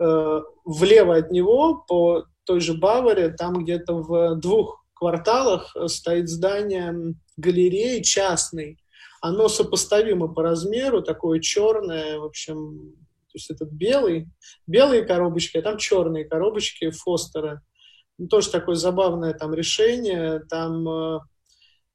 э, 0.00 0.40
влево 0.64 1.16
от 1.16 1.31
него, 1.31 1.85
по 1.88 2.24
той 2.44 2.61
же 2.61 2.74
Баваре, 2.74 3.31
там 3.31 3.62
где-то 3.62 3.94
в 3.94 4.37
двух 4.37 4.85
кварталах 4.94 5.76
стоит 5.87 6.28
здание 6.28 7.14
галереи 7.37 8.02
частной, 8.02 8.78
оно 9.20 9.48
сопоставимо 9.48 10.28
по 10.28 10.42
размеру, 10.42 11.02
такое 11.02 11.40
черное, 11.40 12.18
в 12.18 12.24
общем, 12.24 12.94
то 13.28 13.35
есть 13.35 13.50
этот 13.50 13.70
белый, 13.70 14.28
белые 14.66 15.04
коробочки, 15.04 15.59
а 15.59 15.62
там 15.62 15.76
черные 15.76 16.24
коробочки 16.24 16.90
Фостера. 16.90 17.62
Ну, 18.16 18.26
тоже 18.26 18.50
такое 18.50 18.74
забавное 18.74 19.33
там 19.33 19.54
решение, 19.54 20.40
там 20.48 20.88
э, 20.88 21.18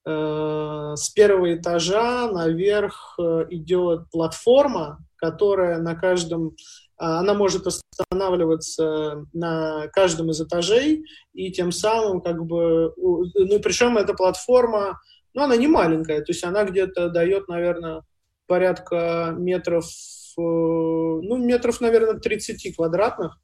э, 0.06 0.94
с 0.96 1.10
первого 1.10 1.56
этажа 1.56 2.32
наверх 2.32 3.16
э, 3.20 3.48
идет 3.50 4.10
платформа, 4.12 5.00
которая 5.24 5.80
на 5.80 5.96
каждом 5.96 6.54
а, 6.98 7.20
она 7.20 7.34
может 7.34 7.66
останавливаться 7.66 9.26
на 9.32 9.88
каждом 9.94 10.32
из 10.32 10.42
этажей, 10.42 11.06
и 11.34 11.50
тем 11.50 11.72
самым 11.72 12.20
как 12.20 12.44
бы, 12.44 12.94
ну, 12.98 13.60
причем 13.62 13.98
эта 13.98 14.14
платформа 14.14 15.00
ну, 15.34 15.44
она 15.44 15.56
не 15.56 15.68
маленькая, 15.68 16.20
то 16.20 16.34
есть 16.34 16.44
она 16.44 16.66
где-то 16.66 17.08
дает, 17.10 17.48
наверное, 17.48 18.04
порядка 18.48 19.34
метров, 19.38 19.86
э, 19.86 20.42
ну, 20.42 21.38
метров, 21.38 21.80
наверное, 21.80 22.20
30 22.20 22.76
квадратных, 22.76 23.38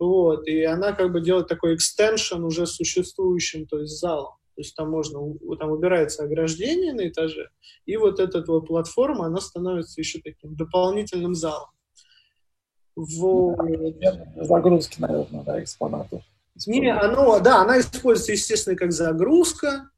вот, 0.00 0.48
и 0.48 0.64
она 0.64 0.92
как 0.92 1.12
бы 1.12 1.20
делает 1.20 1.46
такой 1.46 1.76
экстеншн 1.76 2.42
уже 2.42 2.66
существующим, 2.66 3.66
то 3.66 3.78
есть 3.78 3.96
залом. 4.00 4.34
То 4.54 4.60
есть 4.60 4.76
там 4.76 4.90
можно, 4.90 5.20
там 5.58 5.70
убирается 5.70 6.24
ограждение 6.24 6.92
на 6.92 7.08
этаже, 7.08 7.50
и 7.86 7.96
вот 7.96 8.20
эта 8.20 8.44
вот 8.46 8.66
платформа, 8.66 9.26
она 9.26 9.40
становится 9.40 10.00
еще 10.00 10.20
таким 10.20 10.54
дополнительным 10.56 11.34
залом. 11.34 11.70
Вот. 12.94 13.58
Загрузки, 14.36 15.00
наверное, 15.00 15.42
да, 15.44 15.62
экспонатов. 15.62 16.22
Не, 16.66 16.92
оно, 16.92 17.40
да, 17.40 17.62
она 17.62 17.80
используется, 17.80 18.32
естественно, 18.32 18.76
как 18.76 18.92
загрузка. 18.92 19.88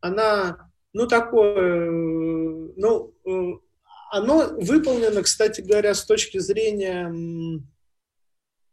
Она 0.00 0.70
ну, 0.92 1.06
такое, 1.06 1.90
ну, 1.90 3.14
э, 3.24 3.58
оно 4.10 4.48
выполнено, 4.58 5.22
кстати 5.22 5.62
говоря, 5.62 5.94
с 5.94 6.04
точки 6.04 6.38
зрения, 6.38 7.10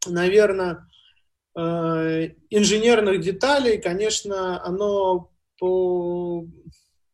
наверное, 0.05 0.85
инженерных 1.55 3.21
деталей, 3.21 3.81
конечно, 3.81 4.63
оно 4.63 5.31
по, 5.57 6.45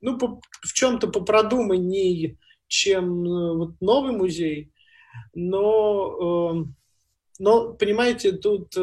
ну, 0.02 0.18
по, 0.18 0.42
в 0.62 0.74
чем-то 0.74 1.08
попродуманней, 1.08 2.38
чем 2.68 3.26
э, 3.26 3.58
вот 3.58 3.82
новый 3.82 4.12
музей, 4.12 4.72
но, 5.34 6.66
но 7.40 7.74
понимаете, 7.74 8.34
тут 8.34 8.76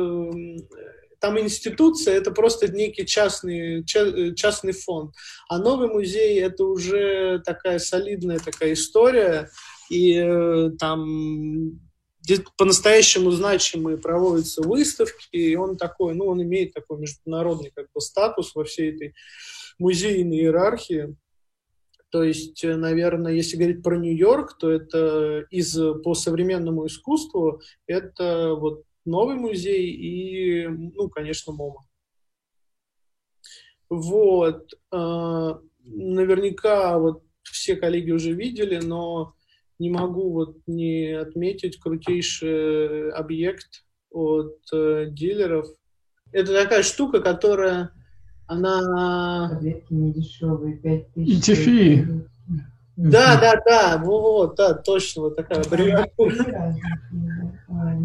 там 1.22 1.38
институция 1.38 2.16
это 2.16 2.32
просто 2.32 2.70
некий 2.70 3.06
частный, 3.06 3.84
частный 3.84 4.72
фонд. 4.72 5.14
А 5.48 5.58
новый 5.58 5.88
музей 5.88 6.40
это 6.40 6.64
уже 6.64 7.40
такая 7.44 7.78
солидная 7.78 8.40
такая 8.40 8.72
история, 8.72 9.48
и 9.88 10.16
э, 10.16 10.70
там 10.78 11.80
по-настоящему 12.56 13.30
значимые 13.30 13.96
проводятся 13.96 14.62
выставки, 14.62 15.36
и 15.36 15.56
он 15.56 15.76
такой, 15.76 16.14
ну, 16.14 16.26
он 16.26 16.42
имеет 16.42 16.72
такой 16.72 16.98
международный 16.98 17.72
как 17.74 17.86
бы 17.92 18.00
статус 18.00 18.54
во 18.54 18.64
всей 18.64 18.94
этой 18.94 19.14
музейной 19.78 20.38
иерархии. 20.38 21.16
То 22.10 22.22
есть, 22.22 22.62
э, 22.62 22.76
наверное, 22.76 23.32
если 23.32 23.56
говорить 23.56 23.82
про 23.82 23.96
Нью-Йорк, 23.96 24.58
то 24.58 24.70
это 24.70 25.46
из 25.50 25.76
по 26.04 26.14
современному 26.14 26.86
искусству 26.86 27.60
это 27.86 28.54
вот 28.54 28.84
новый 29.04 29.36
музей 29.36 29.90
и, 29.90 30.68
ну, 30.68 31.08
конечно, 31.08 31.52
МОМА. 31.52 31.80
Вот. 33.88 34.72
А, 34.90 35.60
наверняка 35.84 36.98
вот 36.98 37.22
все 37.42 37.76
коллеги 37.76 38.10
уже 38.10 38.32
видели, 38.32 38.78
но 38.78 39.34
не 39.82 39.90
могу 39.90 40.32
вот 40.32 40.56
не 40.68 41.10
отметить 41.10 41.80
крутейший 41.80 43.10
объект 43.10 43.84
от 44.10 44.56
э, 44.72 45.06
дилеров. 45.10 45.66
Это 46.30 46.54
такая 46.54 46.84
штука, 46.84 47.20
которая 47.20 47.90
она... 48.46 49.50
Таблетки 49.50 49.92
не 49.92 50.12
дешевые, 50.12 50.76
5 50.76 51.12
тысяч. 51.14 52.04
Да, 52.94 53.40
да, 53.40 53.60
да, 53.66 54.02
вот, 54.04 54.54
да, 54.56 54.74
точно, 54.74 55.22
вот 55.22 55.36
такая 55.36 55.62
аббревиатура. 55.62 56.76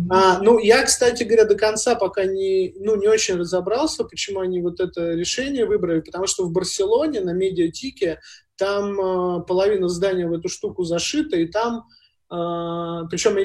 А, 0.10 0.40
ну, 0.42 0.58
я, 0.60 0.84
кстати 0.84 1.24
говоря, 1.24 1.46
до 1.46 1.56
конца 1.56 1.94
пока 1.96 2.26
не, 2.26 2.74
ну, 2.80 2.96
не 2.96 3.08
очень 3.08 3.36
разобрался, 3.36 4.06
почему 4.06 4.40
они 4.40 4.62
вот 4.62 4.80
это 4.80 5.12
решение 5.12 5.66
выбрали, 5.66 6.00
потому 6.00 6.26
что 6.26 6.46
в 6.46 6.52
Барселоне 6.52 7.20
на 7.20 7.34
медиатике 7.34 8.20
там 8.58 9.00
э, 9.00 9.44
половина 9.46 9.88
здания 9.88 10.28
в 10.28 10.34
эту 10.34 10.50
штуку 10.50 10.84
зашита, 10.84 11.38
и 11.38 11.46
там, 11.46 11.88
э, 12.32 13.08
причем 13.10 13.38
э, 13.38 13.44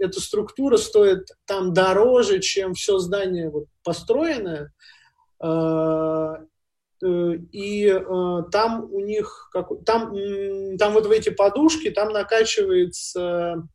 эта 0.00 0.20
структура 0.20 0.76
стоит 0.76 1.28
там 1.44 1.72
дороже, 1.72 2.40
чем 2.40 2.74
все 2.74 2.98
здание 2.98 3.50
вот, 3.50 3.66
построенное, 3.82 4.72
э, 5.42 5.46
э 7.02 7.34
и 7.52 7.86
э, 7.86 8.42
там 8.50 8.88
у 8.90 9.00
них, 9.00 9.48
как, 9.52 9.68
там, 9.84 10.14
там 10.78 10.92
вот 10.94 11.06
в 11.06 11.10
эти 11.10 11.28
подушки, 11.30 11.90
там 11.90 12.12
накачивается 12.12 13.68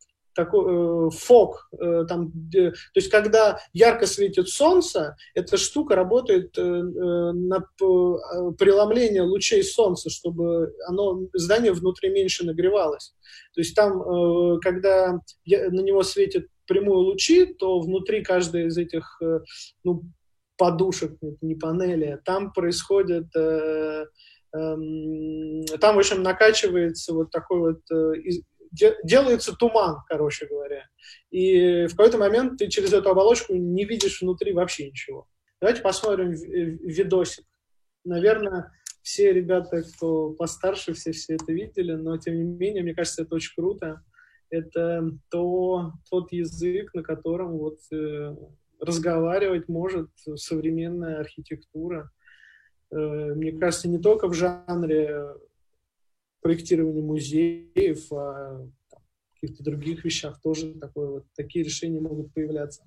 такой 0.44 0.64
э, 0.64 1.10
фок, 1.10 1.68
э, 1.78 2.04
там, 2.08 2.32
э, 2.54 2.70
то 2.70 2.96
есть 2.96 3.10
когда 3.10 3.58
ярко 3.74 4.06
светит 4.06 4.48
солнце, 4.48 5.16
эта 5.34 5.58
штука 5.58 5.94
работает 5.94 6.56
э, 6.56 6.62
на 6.62 7.60
преломление 8.58 9.22
лучей 9.22 9.62
солнца, 9.62 10.08
чтобы 10.08 10.72
оно, 10.86 11.20
здание 11.34 11.72
внутри 11.72 12.10
меньше 12.10 12.46
нагревалось. 12.46 13.14
То 13.54 13.60
есть 13.60 13.74
там, 13.74 14.60
когда 14.60 15.20
на 15.46 15.82
него 15.82 16.02
светят 16.02 16.46
прямые 16.66 16.96
лучи, 16.96 17.46
то 17.46 17.80
внутри 17.80 18.22
каждой 18.22 18.66
из 18.66 18.78
этих 18.78 19.20
ну, 19.84 20.02
подушек, 20.56 21.18
не 21.40 21.54
панели, 21.54 22.18
там 22.24 22.52
происходит... 22.52 23.26
Эм, 24.52 25.64
там, 25.80 25.94
в 25.94 25.98
общем, 26.00 26.24
накачивается 26.24 27.14
вот 27.14 27.30
такой 27.30 27.60
вот 27.60 27.80
э, 28.82 28.94
делается 29.04 29.54
туман, 29.54 29.98
короче 30.08 30.46
говоря. 30.46 30.86
И 31.30 31.86
в 31.86 31.90
какой-то 31.90 32.18
момент 32.18 32.58
ты 32.58 32.68
через 32.68 32.92
эту 32.92 33.10
оболочку 33.10 33.54
не 33.54 33.84
видишь 33.84 34.20
внутри 34.20 34.52
вообще 34.52 34.88
ничего. 34.88 35.26
Давайте 35.60 35.82
посмотрим 35.82 36.32
видосик. 36.32 37.44
Наверное, 38.04 38.72
все 39.02 39.32
ребята, 39.32 39.82
кто 39.82 40.30
постарше, 40.32 40.94
все 40.94 41.12
все 41.12 41.34
это 41.34 41.52
видели, 41.52 41.92
но 41.92 42.16
тем 42.18 42.36
не 42.36 42.44
менее, 42.44 42.82
мне 42.82 42.94
кажется, 42.94 43.22
это 43.22 43.34
очень 43.34 43.54
круто. 43.54 44.02
Это 44.50 45.04
то, 45.30 45.92
тот 46.10 46.32
язык, 46.32 46.92
на 46.94 47.02
котором 47.02 47.58
вот 47.58 47.78
э, 47.92 48.34
разговаривать 48.80 49.68
может 49.68 50.10
современная 50.34 51.20
архитектура. 51.20 52.10
Э, 52.90 52.96
мне 52.96 53.52
кажется, 53.52 53.88
не 53.88 53.98
только 53.98 54.26
в 54.28 54.34
жанре 54.34 55.34
проектировании 56.40 57.02
музеев, 57.02 58.12
а 58.12 58.66
каких-то 59.40 59.64
других 59.64 60.04
вещах 60.04 60.40
тоже 60.42 60.74
такое 60.74 61.08
вот, 61.08 61.24
такие 61.34 61.64
решения 61.64 62.00
могут 62.00 62.32
появляться. 62.34 62.82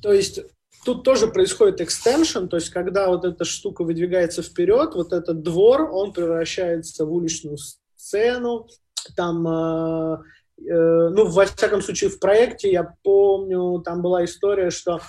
То 0.00 0.12
есть 0.12 0.40
тут 0.84 1.02
тоже 1.02 1.28
происходит 1.28 1.80
экстеншн, 1.80 2.46
то 2.46 2.56
есть 2.56 2.70
когда 2.70 3.08
вот 3.08 3.24
эта 3.24 3.44
штука 3.44 3.82
выдвигается 3.84 4.42
вперед, 4.42 4.94
вот 4.94 5.12
этот 5.12 5.42
двор, 5.42 5.90
он 5.90 6.12
превращается 6.12 7.06
в 7.06 7.12
уличную 7.12 7.56
сцену, 7.96 8.68
там 9.16 9.48
э, 9.48 10.18
Э, 10.58 11.08
ну, 11.08 11.26
во 11.26 11.46
всяком 11.46 11.82
случае, 11.82 12.10
в 12.10 12.18
проекте, 12.18 12.70
я 12.70 12.94
помню, 13.02 13.82
там 13.84 14.02
была 14.02 14.24
история, 14.24 14.70
что 14.70 15.00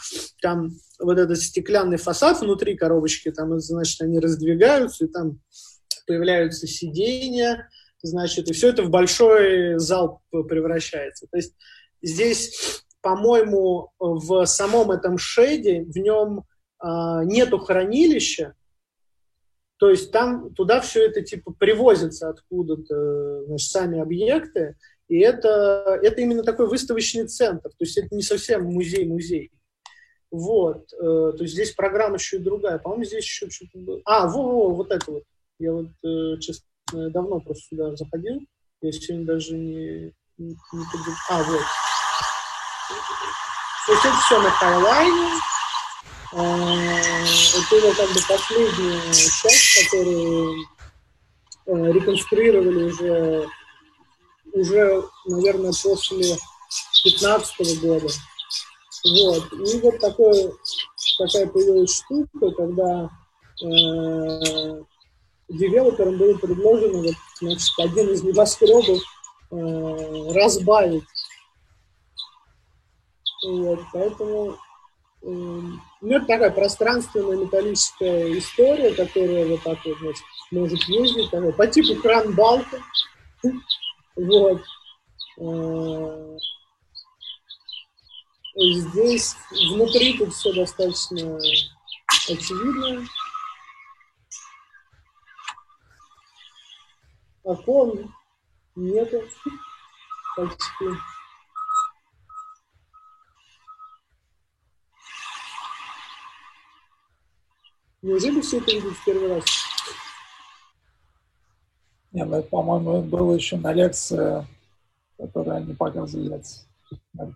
там 0.41 0.71
вот 0.99 1.17
этот 1.17 1.39
стеклянный 1.39 1.97
фасад 1.97 2.41
внутри 2.41 2.75
коробочки, 2.75 3.31
там, 3.31 3.59
значит, 3.59 4.01
они 4.01 4.19
раздвигаются, 4.19 5.05
и 5.05 5.07
там 5.07 5.39
появляются 6.07 6.67
сиденья, 6.67 7.69
значит, 8.01 8.49
и 8.49 8.53
все 8.53 8.69
это 8.69 8.83
в 8.83 8.89
большой 8.89 9.79
зал 9.79 10.21
превращается. 10.31 11.27
То 11.31 11.37
есть 11.37 11.55
здесь, 12.01 12.83
по-моему, 13.01 13.91
в 13.99 14.45
самом 14.45 14.91
этом 14.91 15.17
шейде, 15.17 15.83
в 15.83 15.97
нем 15.97 16.43
а, 16.79 17.23
нету 17.23 17.57
хранилища, 17.57 18.53
то 19.77 19.89
есть 19.89 20.11
там 20.11 20.53
туда 20.53 20.79
все 20.79 21.05
это 21.05 21.21
типа 21.21 21.51
привозится 21.51 22.29
откуда-то, 22.29 23.45
значит, 23.45 23.69
сами 23.69 23.99
объекты, 23.99 24.77
и 25.07 25.19
это, 25.19 25.99
это 26.01 26.21
именно 26.21 26.43
такой 26.43 26.67
выставочный 26.67 27.27
центр, 27.27 27.69
то 27.69 27.75
есть 27.79 27.97
это 27.97 28.15
не 28.15 28.23
совсем 28.23 28.63
музей-музей. 28.65 29.51
Вот, 30.31 30.91
э, 30.93 31.33
то 31.37 31.37
есть 31.39 31.53
здесь 31.53 31.71
программа 31.71 32.15
еще 32.15 32.37
и 32.37 32.43
другая. 32.43 32.77
По-моему, 32.79 33.05
здесь 33.05 33.23
еще 33.23 33.49
что-то 33.49 33.77
было. 33.77 34.01
А, 34.05 34.27
во, 34.27 34.43
во, 34.43 34.69
вот 34.71 34.91
это 34.91 35.11
вот. 35.11 35.23
Я 35.59 35.73
вот, 35.73 35.87
э, 36.03 36.37
честно, 36.39 36.65
давно 36.91 37.39
просто 37.39 37.63
сюда 37.69 37.95
заходил. 37.95 38.41
Я 38.81 38.91
сегодня 38.91 39.25
даже 39.25 39.53
не... 39.53 40.13
не, 40.37 40.49
не 40.49 40.55
а, 41.29 41.43
вот. 41.43 41.61
То 43.85 43.91
есть 43.93 44.05
это 44.05 44.15
все 44.25 44.41
на 44.41 44.49
хайлайне. 44.49 45.31
Э, 46.33 46.37
это 47.57 47.95
как 47.95 48.09
бы 48.09 48.19
последняя 48.27 49.13
часть, 49.13 49.89
которую 49.89 50.65
реконструировали 51.65 52.83
уже 52.83 53.47
уже, 54.55 55.03
наверное, 55.25 55.73
после 55.83 56.37
15 57.03 57.81
года. 57.81 58.07
Вот. 59.05 59.53
И 59.53 59.79
вот 59.81 59.99
такое, 59.99 60.51
такая 61.19 61.47
появилась 61.47 61.95
штука, 61.95 62.51
когда 62.51 63.09
э, 63.63 64.83
девелоперам 65.47 66.17
было 66.17 66.35
предложено 66.37 67.03
вот, 67.03 67.15
значит, 67.39 67.69
один 67.77 68.09
из 68.09 68.23
небоскребов 68.23 69.03
э, 69.51 70.33
разбавить. 70.33 71.03
Вот, 73.45 73.79
поэтому 73.93 74.51
э, 74.51 74.55
ну, 75.21 75.77
это 76.01 76.25
такая 76.25 76.49
пространственная 76.49 77.37
металлическая 77.37 78.35
история, 78.39 78.91
которая 78.91 79.45
вот 79.45 79.61
так 79.61 79.77
вот 79.85 79.97
значит, 79.99 80.23
может 80.49 80.83
ездить, 80.85 81.29
такая, 81.29 81.51
по 81.51 81.67
типу 81.67 82.01
кран-балка. 82.01 82.81
Вот. 84.15 84.61
Здесь 88.57 89.35
внутри 89.51 90.17
тут 90.17 90.33
все 90.33 90.53
достаточно 90.53 91.37
очевидно. 92.29 93.05
Окон 97.43 98.15
нету 98.75 99.21
почти. 100.37 100.85
Неужели 108.01 108.39
все 108.39 108.59
это 108.59 108.71
видят 108.71 108.93
в 108.93 109.03
первый 109.03 109.35
раз? 109.35 109.45
Не, 112.13 112.23
ну, 112.23 112.41
по-моему, 112.43 113.01
было 113.01 113.33
еще 113.33 113.57
на 113.57 113.73
лекции, 113.73 114.47
которую 115.17 115.57
они 115.57 115.73
показывали 115.73 116.41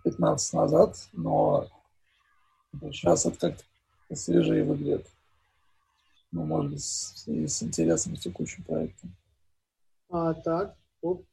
15 0.03 0.53
назад, 0.53 0.95
но 1.13 1.67
сейчас 2.91 3.25
это 3.25 3.37
как-то 3.51 3.63
свежее 4.15 4.63
выглядит. 4.63 5.07
Ну, 6.31 6.45
может 6.45 6.71
быть, 6.71 6.83
с, 6.83 7.27
с 7.27 7.63
интересом 7.63 8.15
к 8.15 8.19
текущим 8.19 8.63
проектам. 8.63 9.15
А, 10.09 10.33
так. 10.33 10.75
Оп. 11.01 11.25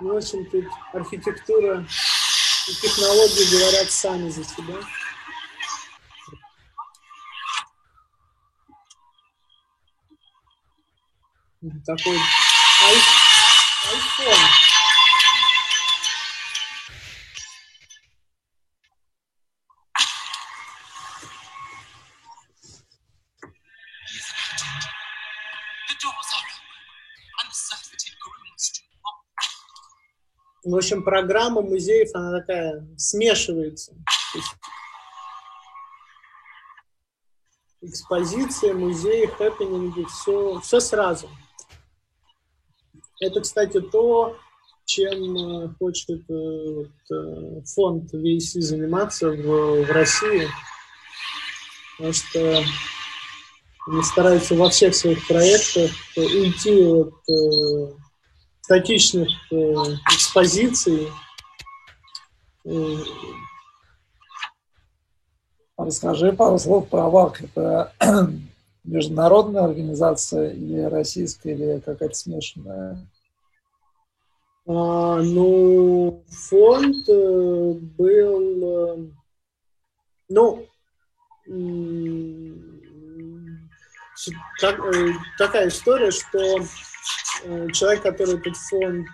Ну, 0.00 0.14
в 0.14 0.16
общем, 0.16 0.48
тут 0.50 0.64
архитектура 0.94 1.80
и 1.80 2.72
технологии 2.72 3.52
говорят 3.52 3.90
сами 3.90 4.30
за 4.30 4.42
себя. 4.44 4.76
Такой 11.60 12.16
iPhone. 12.16 14.34
В 30.62 30.76
общем, 30.76 31.02
программа 31.02 31.60
музеев, 31.60 32.08
она 32.14 32.40
такая, 32.40 32.86
смешивается. 32.96 33.92
экспозиция, 37.82 38.74
музеи, 38.74 39.26
хэппининги, 39.26 40.04
все, 40.04 40.60
все 40.60 40.80
сразу. 40.80 41.28
Это, 43.20 43.42
кстати, 43.42 43.80
то, 43.80 44.36
чем 44.86 45.76
хочет 45.78 46.22
вот, 46.28 47.68
фонд 47.74 48.14
VC 48.14 48.60
заниматься 48.60 49.30
в, 49.30 49.84
в 49.84 49.90
России. 49.90 50.48
Потому 51.96 52.14
что 52.14 52.64
они 53.88 54.02
стараются 54.02 54.54
во 54.54 54.70
всех 54.70 54.94
своих 54.94 55.26
проектах 55.26 55.90
уйти 56.16 56.82
от 56.82 57.12
э, 57.28 57.94
статичных 58.62 59.28
э, 59.52 59.54
экспозиций. 60.14 61.08
Расскажи 65.76 66.32
пару 66.32 66.58
слов 66.58 66.88
про 66.88 67.10
ВАК. 67.10 67.42
Это 67.42 67.92
международная 68.84 69.64
организация 69.64 70.50
или 70.50 70.80
российская, 70.80 71.52
или 71.52 71.80
какая-то 71.80 72.14
смешанная? 72.14 73.06
А, 74.66 75.20
ну, 75.20 76.22
фонд 76.28 77.08
э, 77.08 77.72
был, 77.98 78.62
э, 78.62 78.96
ну, 80.28 80.66
так, 84.60 84.78
э, 84.78 85.12
такая 85.38 85.68
история, 85.68 86.10
что 86.12 86.38
человек, 87.72 88.02
который 88.02 88.38
этот 88.38 88.56
фонд 88.56 89.08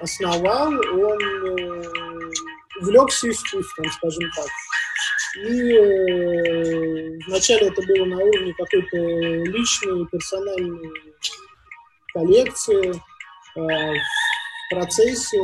основал, 0.00 0.68
он 0.68 1.18
увлекся 2.82 3.30
искусством, 3.30 3.86
скажем 3.90 4.30
так. 4.36 4.48
И 5.38 6.55
вначале 7.26 7.68
это 7.68 7.82
было 7.82 8.04
на 8.04 8.16
уровне 8.16 8.54
какой-то 8.54 8.96
личной, 8.96 10.06
персональной 10.06 10.90
коллекции. 12.12 12.92
В 13.54 14.70
процессе 14.70 15.38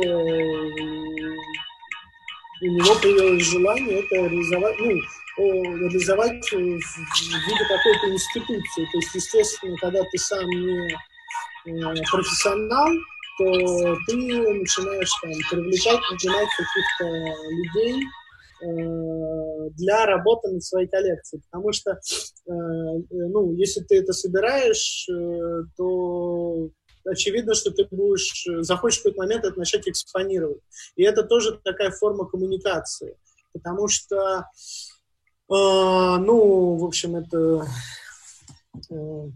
у 2.63 2.65
него 2.65 2.95
появилось 3.01 3.43
желание 3.43 3.99
это 3.99 4.15
реализовать, 4.15 4.75
ну, 4.79 4.89
реализовать 5.37 6.51
в 6.51 6.57
виде 6.57 7.65
какой-то 7.67 8.13
институции. 8.13 8.85
То 8.91 8.97
есть, 8.97 9.15
естественно, 9.15 9.77
когда 9.77 10.03
ты 10.03 10.17
сам 10.17 10.47
не 10.47 10.93
э, 11.65 12.03
профессионал, 12.11 12.89
то 13.37 13.97
ты 14.07 14.15
начинаешь 14.15 15.11
там, 15.21 15.31
привлекать, 15.49 15.99
нанимать 16.11 16.49
каких-то 16.57 17.05
людей 17.49 18.03
э, 18.03 18.22
для 18.63 20.05
работы 20.05 20.51
над 20.51 20.63
своей 20.63 20.87
коллекцией. 20.87 21.43
Потому 21.49 21.71
что, 21.71 21.91
э, 21.91 21.99
ну, 22.45 23.53
если 23.53 23.81
ты 23.81 23.99
это 23.99 24.13
собираешь, 24.13 25.07
то 25.77 26.69
очевидно, 27.05 27.53
что 27.53 27.71
ты 27.71 27.87
будешь, 27.91 28.47
захочешь 28.61 28.99
в 28.99 29.03
какой-то 29.03 29.21
момент 29.21 29.45
это 29.45 29.59
начать 29.59 29.87
экспонировать. 29.87 30.61
И 30.95 31.03
это 31.03 31.23
тоже 31.23 31.59
такая 31.63 31.91
форма 31.91 32.25
коммуникации. 32.25 33.17
Потому 33.51 33.87
что 33.87 34.47
ну, 35.49 36.77
в 36.77 36.85
общем, 36.85 37.15
это 37.15 37.67
э, 38.89 39.29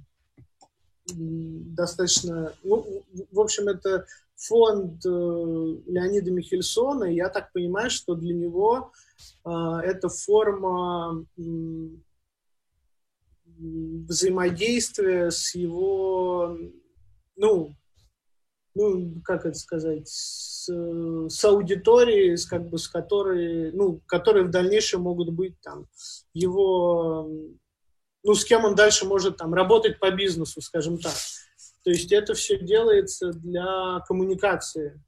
достаточно... 1.13 2.53
Ну, 2.63 3.03
в 3.31 3.39
общем, 3.39 3.67
это 3.67 4.05
фонд 4.35 5.05
э, 5.05 5.09
Леонида 5.09 6.31
Михельсона, 6.31 7.05
и 7.05 7.15
я 7.15 7.29
так 7.29 7.51
понимаю, 7.51 7.89
что 7.89 8.15
для 8.15 8.33
него 8.33 8.91
э, 8.91 9.06
это 9.43 10.09
форма 10.09 11.25
взаимодействия 13.57 15.31
с 15.31 15.55
его, 15.55 16.57
ну, 17.35 17.75
ну, 18.77 19.21
как 19.23 19.45
это 19.45 19.57
сказать, 19.57 20.07
с, 20.07 20.69
с 20.69 21.45
аудиторией, 21.45 22.37
с, 22.37 22.45
как 22.45 22.69
бы, 22.69 22.77
с 22.77 22.87
которой, 22.87 23.71
ну, 23.71 24.01
которые 24.05 24.45
в 24.45 24.51
дальнейшем 24.51 25.01
могут 25.01 25.31
быть 25.31 25.59
там 25.61 25.87
его, 26.33 27.27
ну, 28.23 28.33
с 28.35 28.45
кем 28.45 28.65
он 28.65 28.75
дальше 28.75 29.05
может 29.05 29.37
там 29.37 29.53
работать 29.55 29.99
по 29.99 30.11
бизнесу, 30.11 30.61
скажем 30.61 30.99
так. 30.99 31.15
То 31.83 31.89
есть 31.89 32.11
это 32.11 32.35
все 32.35 32.59
делается 32.59 33.31
для 33.31 33.99
коммуникации. 34.07 35.01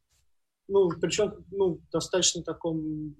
Ну, 0.67 0.89
причем, 0.99 1.45
ну, 1.51 1.79
достаточно 1.91 2.41
таком 2.41 3.15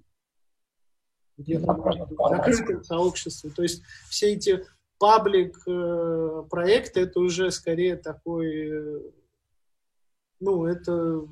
закрытом 1.46 2.84
сообществе. 2.84 3.50
То 3.50 3.62
есть 3.62 3.82
все 4.08 4.32
эти 4.34 4.64
паблик 4.98 5.56
э, 5.66 6.44
проекты, 6.50 7.00
это 7.00 7.20
уже 7.20 7.50
скорее 7.50 7.96
такой 7.96 8.70
э, 8.70 9.00
ну, 10.40 10.64
это 10.64 11.22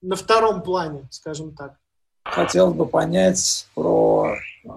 на 0.00 0.16
втором 0.16 0.62
плане, 0.62 1.08
скажем 1.10 1.54
так. 1.54 1.76
Хотел 2.24 2.72
бы 2.72 2.86
понять 2.86 3.66
про 3.74 4.36
э, 4.64 4.68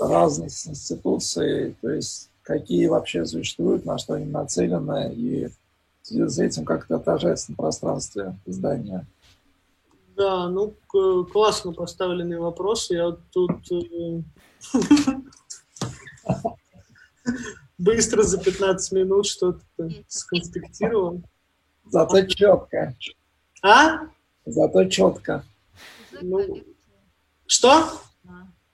разность 0.00 0.68
институций, 0.68 1.74
то 1.80 1.90
есть 1.90 2.30
какие 2.42 2.86
вообще 2.86 3.26
существуют, 3.26 3.84
на 3.84 3.98
что 3.98 4.14
они 4.14 4.26
нацелены, 4.26 5.12
и 5.12 5.46
в 6.02 6.06
связи 6.06 6.28
с 6.28 6.38
этим 6.38 6.64
как 6.64 6.84
это 6.84 6.96
отражается 6.96 7.50
на 7.50 7.56
пространстве 7.56 8.36
здания. 8.46 9.06
Да, 10.18 10.48
ну, 10.48 10.76
классно 11.32 11.72
поставленный 11.72 12.38
вопрос. 12.38 12.90
Я 12.90 13.12
тут 13.30 13.52
э, 13.70 14.22
быстро 17.78 18.24
за 18.24 18.42
15 18.42 18.92
минут 18.92 19.26
что-то 19.26 19.62
сконспектировал. 20.08 21.22
Зато 21.84 22.26
четко. 22.26 22.96
А? 23.62 24.08
Зато 24.44 24.86
четко. 24.86 25.44
Ну, 26.20 26.64
что? 27.46 27.88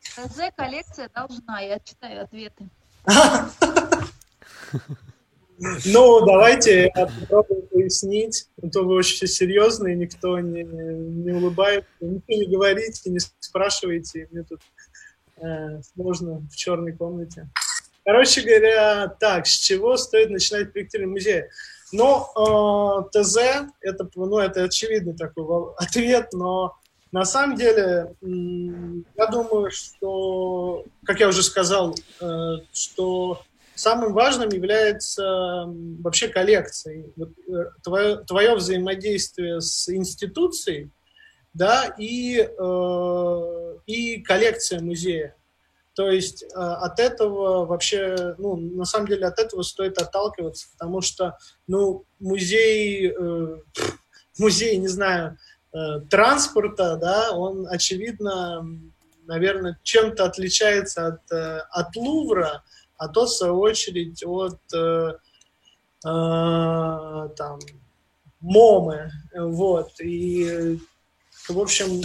ТЗ 0.00 0.50
коллекция 0.56 1.10
должна, 1.14 1.60
я 1.60 1.78
читаю 1.78 2.24
ответы. 2.24 2.70
Ну, 5.58 6.24
давайте 6.24 6.90
я 6.94 7.06
попробую 7.06 7.62
пояснить. 7.62 8.48
А 8.62 8.68
то 8.68 8.82
вы 8.82 8.96
очень 8.96 9.26
серьезные, 9.26 9.94
никто 9.94 10.38
не, 10.40 10.62
не 10.62 11.32
улыбается, 11.32 11.88
никто 12.00 12.32
не 12.32 12.46
говорите, 12.46 13.10
не 13.10 13.20
спрашиваете. 13.40 14.28
Мне 14.30 14.42
тут 14.42 14.60
э, 15.36 15.80
сложно 15.94 16.42
в 16.50 16.56
черной 16.56 16.92
комнате. 16.92 17.48
Короче 18.04 18.42
говоря, 18.42 19.08
так, 19.08 19.46
с 19.46 19.56
чего 19.56 19.96
стоит 19.96 20.30
начинать 20.30 20.72
проектирование 20.72 21.12
музея? 21.12 21.48
Но 21.92 23.08
э, 23.12 23.22
ТЗ, 23.22 23.36
это, 23.80 24.08
ну, 24.16 24.38
это 24.38 24.64
очевидный 24.64 25.16
такой 25.16 25.74
ответ, 25.76 26.32
но 26.32 26.76
на 27.12 27.24
самом 27.24 27.56
деле, 27.56 28.12
я 28.20 29.26
думаю, 29.28 29.70
что, 29.70 30.84
как 31.04 31.20
я 31.20 31.28
уже 31.28 31.44
сказал, 31.44 31.94
э, 32.20 32.56
что 32.72 33.40
самым 33.74 34.12
важным 34.12 34.48
является 34.48 35.64
вообще 35.66 36.28
коллекция. 36.28 37.06
Вот, 37.16 37.30
э, 37.48 37.70
твое, 37.82 38.16
твое 38.24 38.54
взаимодействие 38.54 39.60
с 39.60 39.88
институцией, 39.88 40.90
да, 41.52 41.94
и, 41.98 42.38
э, 42.38 43.76
и 43.86 44.22
коллекция 44.22 44.80
музея. 44.80 45.36
То 45.94 46.10
есть 46.10 46.42
э, 46.42 46.46
от 46.56 46.98
этого 46.98 47.66
вообще, 47.66 48.34
ну, 48.38 48.56
на 48.56 48.84
самом 48.84 49.06
деле 49.06 49.26
от 49.26 49.38
этого 49.38 49.62
стоит 49.62 49.98
отталкиваться, 49.98 50.66
потому 50.72 51.00
что, 51.00 51.38
ну, 51.68 52.04
музей, 52.18 53.12
э, 53.12 53.56
музей, 54.38 54.76
не 54.76 54.88
знаю, 54.88 55.38
э, 55.72 56.00
транспорта, 56.10 56.96
да, 56.96 57.32
он, 57.32 57.66
очевидно, 57.68 58.68
наверное, 59.26 59.78
чем-то 59.82 60.24
отличается 60.24 61.06
от, 61.06 61.32
э, 61.32 61.60
от 61.70 61.94
Лувра, 61.96 62.64
а 62.96 63.08
то, 63.08 63.24
в 63.24 63.30
свою 63.30 63.58
очередь, 63.60 64.22
от 64.24 64.60
э, 64.74 65.12
э, 66.04 67.28
там, 67.36 67.58
Момы, 68.40 69.10
вот, 69.34 69.98
и, 70.00 70.78
в 71.48 71.58
общем, 71.58 72.02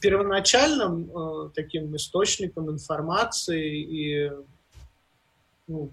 первоначальным 0.00 1.10
э, 1.10 1.50
таким 1.54 1.94
источником 1.94 2.70
информации 2.70 3.82
и 3.82 4.32
ну, 5.68 5.92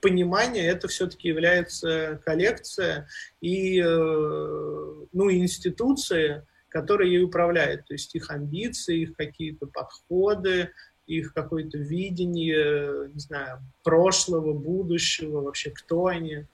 понимания 0.00 0.66
это 0.66 0.88
все-таки 0.88 1.28
является 1.28 2.20
коллекция 2.24 3.08
и 3.40 3.80
э, 3.80 3.84
ну, 3.86 5.30
институции, 5.30 6.46
которые 6.68 7.12
ей 7.12 7.22
управляют, 7.24 7.86
то 7.86 7.94
есть 7.94 8.14
их 8.14 8.30
амбиции, 8.30 9.02
их 9.02 9.14
какие-то 9.14 9.66
подходы, 9.66 10.70
их 11.08 11.32
какое-то 11.32 11.78
видение, 11.78 13.08
не 13.12 13.18
знаю, 13.18 13.60
прошлого, 13.82 14.52
будущего, 14.52 15.40
вообще 15.40 15.70
кто 15.70 16.06
они, 16.06 16.44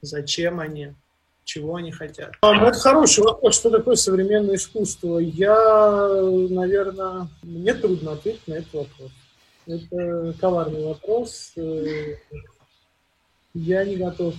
зачем 0.00 0.58
они 0.60 0.94
чего 1.44 1.76
они 1.76 1.92
хотят? 1.92 2.32
А, 2.40 2.54
ну, 2.54 2.66
это 2.66 2.78
хороший 2.78 3.24
вопрос. 3.24 3.56
Что 3.56 3.70
такое 3.70 3.96
современное 3.96 4.54
искусство? 4.54 5.18
Я, 5.18 6.08
наверное, 6.50 7.28
мне 7.42 7.74
трудно 7.74 8.12
ответить 8.12 8.46
на 8.46 8.54
этот 8.54 8.72
вопрос. 8.72 9.10
Это 9.66 10.34
коварный 10.40 10.84
вопрос. 10.84 11.52
Я 13.54 13.84
не 13.84 13.96
готов. 13.96 14.34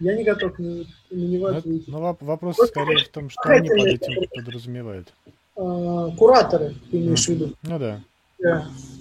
Я 0.00 0.16
не 0.16 0.24
готов 0.24 0.58
на, 0.58 0.84
на 1.10 1.24
него 1.24 1.50
Ну, 1.50 1.58
ответить. 1.58 1.88
ну, 1.88 2.16
вопрос 2.20 2.56
Вот 2.58 2.68
скорее 2.68 3.04
в 3.04 3.08
том, 3.08 3.30
что 3.30 3.42
они 3.48 3.68
под 3.68 3.86
этим 3.86 4.28
подразумевают. 4.34 5.12
А, 5.56 6.10
кураторы, 6.16 6.74
ты 6.90 6.98
имеешь 6.98 7.26
в 7.26 7.28
виду? 7.28 7.52
Ну 7.62 7.78
да. 7.78 8.00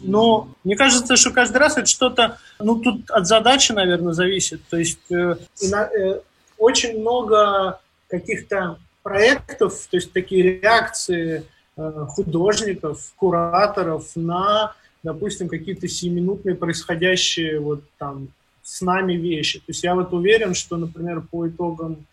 Но 0.01 0.47
мне 0.63 0.75
кажется, 0.75 1.15
что 1.17 1.31
каждый 1.31 1.57
раз 1.57 1.77
это 1.77 1.85
что-то, 1.85 2.37
ну 2.59 2.79
тут 2.79 3.09
от 3.11 3.27
задачи, 3.27 3.71
наверное, 3.71 4.13
зависит. 4.13 4.61
То 4.69 4.77
есть 4.77 5.11
э, 5.11 5.35
э, 5.61 6.19
очень 6.57 6.99
много 6.99 7.79
каких-то 8.07 8.77
проектов, 9.03 9.87
то 9.89 9.97
есть 9.97 10.11
такие 10.13 10.59
реакции 10.61 11.43
э, 11.77 12.05
художников, 12.09 13.11
кураторов 13.15 14.11
на, 14.15 14.73
допустим, 15.03 15.47
какие-то 15.47 15.87
сиюминутные 15.87 16.55
происходящие 16.55 17.59
вот 17.59 17.83
там 17.97 18.29
с 18.63 18.81
нами 18.81 19.13
вещи. 19.13 19.59
То 19.59 19.65
есть 19.69 19.83
я 19.83 19.95
вот 19.95 20.13
уверен, 20.13 20.53
что, 20.53 20.77
например, 20.77 21.21
по 21.21 21.47
итогам 21.47 22.05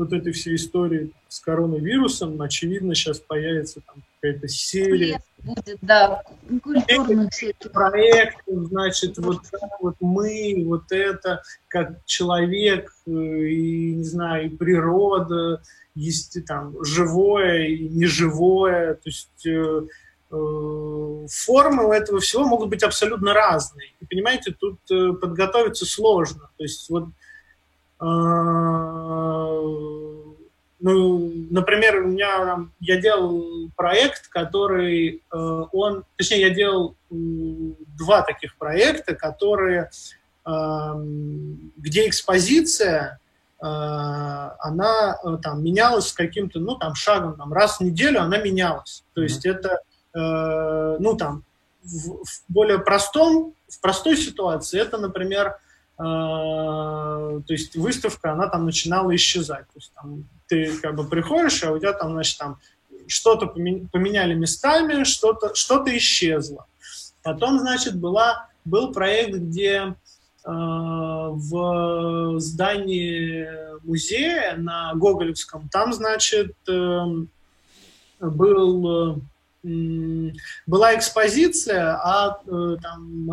вот 0.00 0.12
этой 0.12 0.32
всей 0.32 0.56
истории 0.56 1.12
с 1.28 1.38
коронавирусом, 1.40 2.40
очевидно, 2.42 2.94
сейчас 2.94 3.20
появится 3.20 3.80
там 3.86 4.02
какая-то 4.20 4.48
серия 4.48 5.22
будет, 5.42 5.78
да, 5.82 6.22
культурных 6.62 7.30
проектов, 7.72 8.64
значит, 8.68 9.18
вот, 9.18 9.38
так 9.50 9.70
вот 9.80 9.96
мы, 10.00 10.64
вот 10.66 10.90
это, 10.90 11.42
как 11.68 12.04
человек, 12.04 12.94
э, 13.06 13.10
и, 13.10 13.94
не 13.94 14.04
знаю, 14.04 14.46
и 14.46 14.48
природа, 14.48 15.62
есть 15.94 16.36
и 16.36 16.40
там 16.40 16.74
живое 16.84 17.66
и 17.66 17.88
неживое, 17.88 18.94
то 18.94 19.06
есть 19.06 19.46
э, 19.46 19.82
э, 20.30 21.26
формы 21.28 21.88
у 21.88 21.92
этого 21.92 22.20
всего 22.20 22.46
могут 22.46 22.68
быть 22.68 22.82
абсолютно 22.82 23.34
разные. 23.34 23.88
И, 24.00 24.06
понимаете, 24.06 24.54
тут 24.58 24.78
э, 24.90 25.12
подготовиться 25.12 25.86
сложно. 25.86 26.50
То 26.56 26.64
есть 26.64 26.88
вот 26.90 27.08
ну, 30.82 31.32
например, 31.50 32.02
у 32.02 32.08
меня 32.08 32.66
я 32.80 33.00
делал 33.00 33.70
проект, 33.76 34.28
который 34.28 35.22
э, 35.30 35.36
он, 35.72 36.04
точнее, 36.16 36.40
я 36.40 36.50
делал 36.50 36.96
два 37.10 38.22
таких 38.22 38.56
проекта, 38.56 39.14
которые, 39.14 39.90
где 41.76 42.08
экспозиция, 42.08 43.18
э, 43.60 43.64
она 43.66 45.18
э, 45.22 45.36
там 45.42 45.62
менялась 45.62 46.08
с 46.08 46.12
каким-то, 46.12 46.60
ну, 46.60 46.76
там, 46.76 46.94
шагом, 46.94 47.36
там, 47.36 47.52
раз 47.52 47.78
в 47.78 47.82
неделю 47.82 48.22
она 48.22 48.38
менялась. 48.38 49.04
То 49.12 49.22
есть 49.22 49.44
это, 49.44 49.82
э, 50.14 50.96
ну, 50.98 51.16
там, 51.16 51.44
в, 51.82 52.24
в 52.24 52.42
более 52.48 52.78
простом, 52.78 53.54
в 53.68 53.80
простой 53.80 54.16
ситуации 54.16 54.80
это, 54.80 54.96
например, 54.96 55.48
э, 55.48 55.69
то 56.00 57.44
есть 57.48 57.76
выставка, 57.76 58.32
она 58.32 58.48
там 58.48 58.64
начинала 58.64 59.14
исчезать. 59.14 59.66
То 59.66 59.76
есть 59.76 59.92
там 59.94 60.24
ты 60.46 60.72
как 60.78 60.96
бы 60.96 61.04
приходишь, 61.04 61.62
а 61.62 61.72
у 61.72 61.78
тебя 61.78 61.92
там, 61.92 62.12
значит, 62.12 62.38
там 62.38 62.58
что-то 63.06 63.46
поме- 63.46 63.86
поменяли 63.92 64.34
местами, 64.34 65.04
что-то 65.04 65.54
что 65.54 65.84
исчезло. 65.86 66.66
Потом, 67.22 67.58
значит, 67.58 67.96
была, 67.96 68.48
был 68.64 68.92
проект, 68.92 69.34
где 69.34 69.74
э, 69.74 69.94
в 70.44 72.38
здании 72.38 73.46
музея 73.84 74.56
на 74.56 74.94
Гоголевском, 74.94 75.68
там, 75.68 75.92
значит, 75.92 76.54
э, 76.66 77.04
был, 78.20 79.18
э, 79.64 80.32
была 80.66 80.94
экспозиция, 80.96 81.94
а 81.94 82.40
э, 82.46 82.76
там 82.82 83.30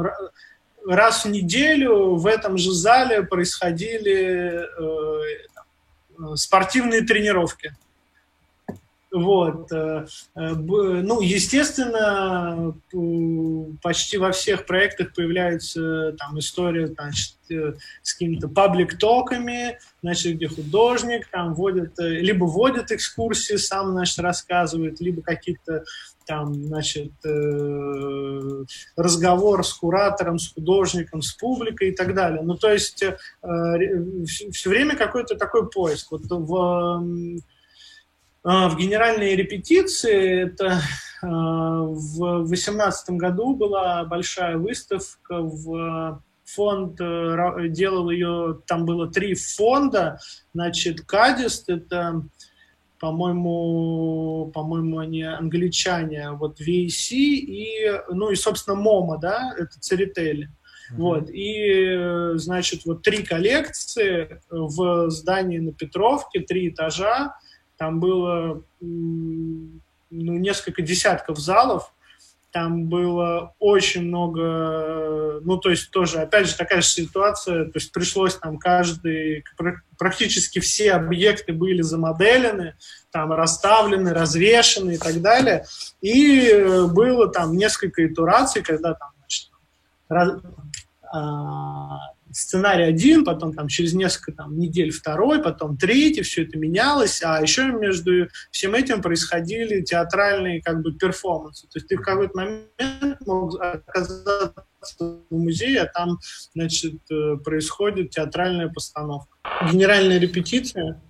раз 0.87 1.25
в 1.25 1.29
неделю 1.29 2.15
в 2.15 2.25
этом 2.25 2.57
же 2.57 2.71
зале 2.71 3.23
происходили 3.23 4.61
э, 4.61 4.65
э, 6.19 6.35
спортивные 6.35 7.01
тренировки. 7.01 7.75
Вот. 9.11 9.71
э, 9.71 10.05
э, 10.35 10.49
Ну, 10.53 11.21
естественно, 11.21 12.73
почти 13.81 14.17
во 14.17 14.31
всех 14.31 14.65
проектах 14.65 15.13
появляется 15.13 16.13
там 16.17 16.37
история 16.39 16.87
значит, 16.87 17.35
с 18.01 18.13
какими-то 18.13 18.47
паблик-токами, 18.49 19.79
значит, 20.01 20.35
где 20.35 20.47
художник 20.47 21.27
там 21.31 21.53
вводит, 21.53 21.93
либо 21.97 22.45
вводит 22.45 22.91
экскурсии, 22.91 23.55
сам, 23.55 23.91
значит, 23.91 24.19
рассказывает, 24.19 24.99
либо 24.99 25.21
какие-то 25.21 25.85
там, 26.27 26.53
значит, 26.53 27.13
э, 27.25 28.65
разговор 28.95 29.65
с 29.65 29.73
куратором, 29.73 30.37
с 30.37 30.53
художником, 30.53 31.21
с 31.21 31.33
публикой 31.33 31.89
и 31.89 31.95
так 31.95 32.13
далее. 32.13 32.41
Ну, 32.43 32.55
то 32.55 32.71
есть 32.71 33.03
все 34.51 34.69
время 34.69 34.95
какой-то 34.95 35.35
такой 35.35 35.69
поиск. 35.69 36.11
Вот 36.11 36.23
в, 36.29 37.41
а, 38.43 38.69
в 38.69 38.77
генеральной 38.77 39.35
репетиции, 39.35 40.43
это 40.47 40.81
в 41.21 42.45
2018 42.45 43.09
году 43.11 43.55
была 43.55 44.03
большая 44.05 44.57
выставка 44.57 45.41
в 45.41 46.21
фонд, 46.47 46.99
э, 47.01 47.67
делал 47.69 48.09
ее, 48.09 48.59
там 48.65 48.85
было 48.85 49.11
три 49.11 49.35
фонда, 49.35 50.19
значит, 50.53 51.01
Кадист, 51.01 51.69
это 51.69 52.23
по-моему, 52.99 54.51
по-моему, 54.53 54.99
они 54.99 55.23
англичане, 55.23 56.31
вот 56.31 56.59
VAC 56.59 57.11
и, 57.11 57.91
ну 58.09 58.31
и, 58.31 58.35
собственно, 58.35 58.75
МОМА, 58.75 59.19
да, 59.19 59.53
это 59.57 59.79
Церетели. 59.79 60.49
Вот, 60.91 61.29
и, 61.29 61.89
э, 61.89 62.33
значит, 62.35 62.85
вот 62.85 63.01
три 63.01 63.23
коллекции 63.23 64.41
в 64.49 65.09
здании 65.09 65.59
на 65.59 65.73
Петровке, 65.73 66.39
три 66.39 66.69
этажа, 66.69 67.35
там 67.77 67.99
было 67.99 68.63
ну, 68.79 69.81
несколько 70.09 70.81
десятков 70.81 71.37
залов, 71.39 71.93
там 72.51 72.87
было 72.87 73.53
очень 73.59 74.03
много, 74.03 75.39
ну, 75.43 75.57
то 75.57 75.69
есть 75.69 75.91
тоже, 75.91 76.19
опять 76.19 76.47
же, 76.47 76.55
такая 76.55 76.81
же 76.81 76.87
ситуация, 76.87 77.65
то 77.65 77.71
есть 77.75 77.91
пришлось 77.91 78.35
там 78.35 78.57
каждый, 78.57 79.43
пр- 79.57 79.83
практически 79.97 80.59
все 80.59 80.93
объекты 80.93 81.53
были 81.53 81.81
замоделены, 81.81 82.75
там 83.11 83.31
расставлены, 83.33 84.13
развешены 84.13 84.95
и 84.95 84.97
так 84.97 85.21
далее, 85.21 85.65
и 86.01 86.49
э, 86.49 86.85
было 86.87 87.27
там 87.27 87.55
несколько 87.57 88.07
итераций, 88.07 88.63
когда 88.63 88.93
там, 88.93 89.09
значит, 89.19 89.51
раз- 90.07 90.41
а, 91.11 91.97
сценарий 92.31 92.83
один, 92.83 93.23
потом 93.23 93.53
там 93.53 93.67
через 93.67 93.93
несколько 93.93 94.31
там, 94.31 94.57
недель 94.57 94.91
второй, 94.91 95.41
потом 95.41 95.77
третий, 95.77 96.21
все 96.21 96.43
это 96.43 96.57
менялось, 96.57 97.21
а 97.23 97.41
еще 97.41 97.65
между 97.65 98.27
всем 98.51 98.75
этим 98.75 99.01
происходили 99.01 99.81
театральные 99.81 100.61
как 100.61 100.81
бы 100.81 100.93
перформансы. 100.93 101.67
То 101.67 101.79
есть 101.79 101.87
ты 101.87 101.97
в 101.97 102.01
какой-то 102.01 102.35
момент 102.35 103.21
мог 103.25 103.59
оказаться 103.59 104.53
в 104.99 105.31
музее, 105.31 105.81
а 105.81 105.85
там, 105.87 106.19
значит, 106.53 106.95
э, 107.11 107.37
происходит 107.43 108.11
театральная 108.11 108.69
постановка. 108.69 109.37
Генеральная 109.71 110.19
репетиция, 110.19 111.01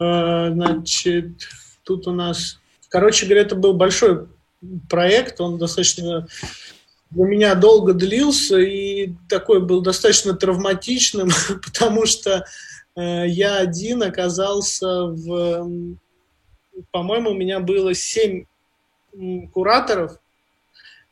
э, 0.00 0.50
значит, 0.52 1.48
тут 1.84 2.06
у 2.06 2.12
нас, 2.12 2.60
короче 2.88 3.26
говоря, 3.26 3.42
это 3.42 3.56
был 3.56 3.74
большой 3.74 4.28
проект, 4.88 5.40
он 5.40 5.58
достаточно 5.58 6.26
для 7.14 7.24
меня 7.24 7.54
долго 7.54 7.92
длился 7.92 8.58
и 8.58 9.12
такой 9.28 9.60
был 9.60 9.82
достаточно 9.82 10.34
травматичным, 10.34 11.28
потому 11.64 12.06
что 12.06 12.44
э, 12.96 13.28
я 13.28 13.58
один 13.58 14.02
оказался 14.02 15.06
в... 15.06 15.96
По-моему, 16.90 17.30
у 17.30 17.34
меня 17.34 17.60
было 17.60 17.92
семь 17.94 18.46
кураторов. 19.52 20.18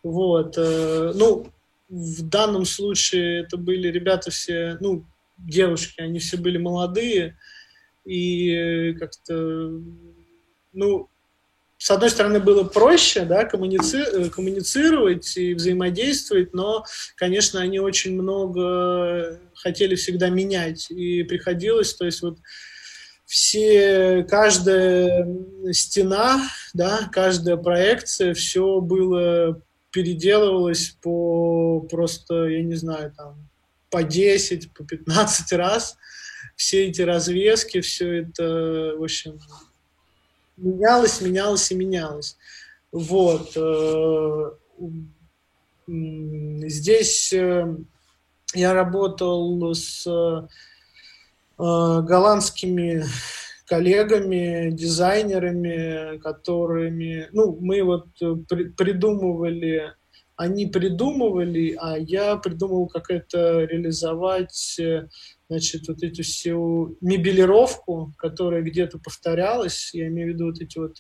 Вот. 0.02 0.56
э, 0.56 1.12
ну, 1.14 1.46
в 1.90 2.22
данном 2.22 2.64
случае 2.64 3.42
это 3.42 3.59
были 3.59 3.88
ребята 3.88 4.30
все, 4.30 4.78
ну, 4.80 5.05
девушки, 5.36 6.01
они 6.01 6.18
все 6.18 6.38
были 6.38 6.57
молодые. 6.57 7.36
И 8.07 8.51
э, 8.51 8.94
как-то, 8.94 9.70
ну, 10.72 11.09
с 11.83 11.91
одной 11.91 12.11
стороны, 12.11 12.41
было 12.41 12.62
проще 12.62 13.24
да, 13.24 13.47
коммуници... 13.47 13.97
э, 13.97 14.28
коммуницировать 14.28 15.35
и 15.39 15.55
взаимодействовать, 15.55 16.53
но, 16.53 16.85
конечно, 17.16 17.59
они 17.59 17.78
очень 17.78 18.20
много 18.20 19.41
хотели 19.55 19.95
всегда 19.95 20.28
менять. 20.28 20.91
И 20.91 21.22
приходилось, 21.22 21.95
то 21.95 22.05
есть 22.05 22.20
вот 22.20 22.37
все, 23.24 24.26
каждая 24.28 25.26
стена, 25.72 26.47
да, 26.74 27.09
каждая 27.11 27.57
проекция, 27.57 28.35
все 28.35 28.83
было, 28.83 29.62
переделывалось 29.91 30.99
по 31.01 31.81
просто, 31.91 32.45
я 32.45 32.62
не 32.62 32.74
знаю, 32.74 33.11
там, 33.16 33.49
по 33.89 34.03
10, 34.03 34.74
по 34.74 34.85
15 34.85 35.53
раз. 35.55 35.97
Все 36.57 36.89
эти 36.89 37.01
развески, 37.01 37.81
все 37.81 38.20
это, 38.20 38.97
в 38.99 39.03
общем, 39.03 39.41
менялось, 40.61 41.20
менялось 41.20 41.70
и 41.70 41.74
менялось. 41.74 42.36
Вот. 42.92 43.56
э, 43.56 44.50
Здесь 45.86 47.32
э, 47.32 47.76
я 48.54 48.74
работал 48.74 49.74
с 49.74 50.06
голландскими 51.58 53.04
коллегами, 53.66 54.70
дизайнерами, 54.70 56.18
которыми, 56.18 57.28
ну, 57.32 57.56
мы 57.61 57.82
вот 57.84 58.06
при, 58.48 58.64
придумывали, 58.70 59.92
они 60.34 60.66
придумывали, 60.66 61.76
а 61.78 61.96
я 61.98 62.36
придумал, 62.36 62.88
как 62.88 63.11
это 63.11 63.64
реализовать, 63.64 64.80
значит, 65.51 65.88
вот 65.88 66.01
эту 66.05 66.22
всю 66.22 66.96
мебелировку, 67.01 68.14
которая 68.16 68.62
где-то 68.62 69.01
повторялась, 69.01 69.92
я 69.92 70.07
имею 70.07 70.28
в 70.28 70.34
виду 70.34 70.46
вот 70.46 70.61
эти 70.61 70.78
вот, 70.78 70.98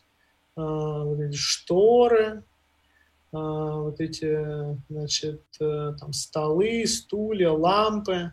э, 0.56 0.60
вот 0.60 1.20
эти 1.20 1.36
шторы, 1.36 2.26
э, 2.26 3.36
вот 3.36 4.00
эти, 4.00 4.76
значит, 4.88 5.44
э, 5.60 5.92
там 6.00 6.12
столы, 6.12 6.84
стулья, 6.88 7.52
лампы, 7.52 8.32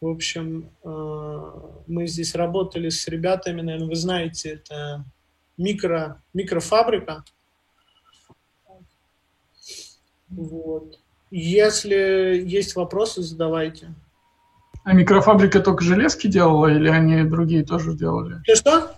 в 0.00 0.06
общем, 0.06 0.70
э, 0.84 1.52
мы 1.86 2.06
здесь 2.06 2.34
работали 2.34 2.88
с 2.88 3.06
ребятами, 3.06 3.60
наверное, 3.60 3.88
вы 3.88 3.94
знаете, 3.94 4.52
это 4.54 5.04
микро, 5.58 6.22
микрофабрика. 6.32 7.24
Вот. 10.30 10.98
Если 11.30 12.42
есть 12.42 12.74
вопросы, 12.74 13.20
задавайте. 13.20 13.94
А 14.84 14.92
микрофабрика 14.94 15.60
только 15.60 15.84
железки 15.84 16.26
делала 16.26 16.66
или 16.66 16.88
они 16.88 17.22
другие 17.24 17.64
тоже 17.64 17.94
делали? 17.94 18.42
Ты 18.44 18.56
что? 18.56 18.90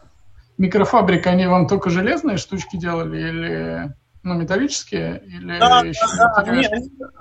Микрофабрика, 0.57 1.31
они 1.31 1.47
вам 1.47 1.67
только 1.67 1.91
железные 1.91 2.39
штучки 2.39 2.77
делали 2.77 3.19
или 3.19 3.95
ну, 4.25 4.35
металлические? 4.35 5.23
Или 5.27 5.59
да, 5.59 5.83
да, 5.83 5.93
да. 6.17 6.33
Они, 6.37 6.67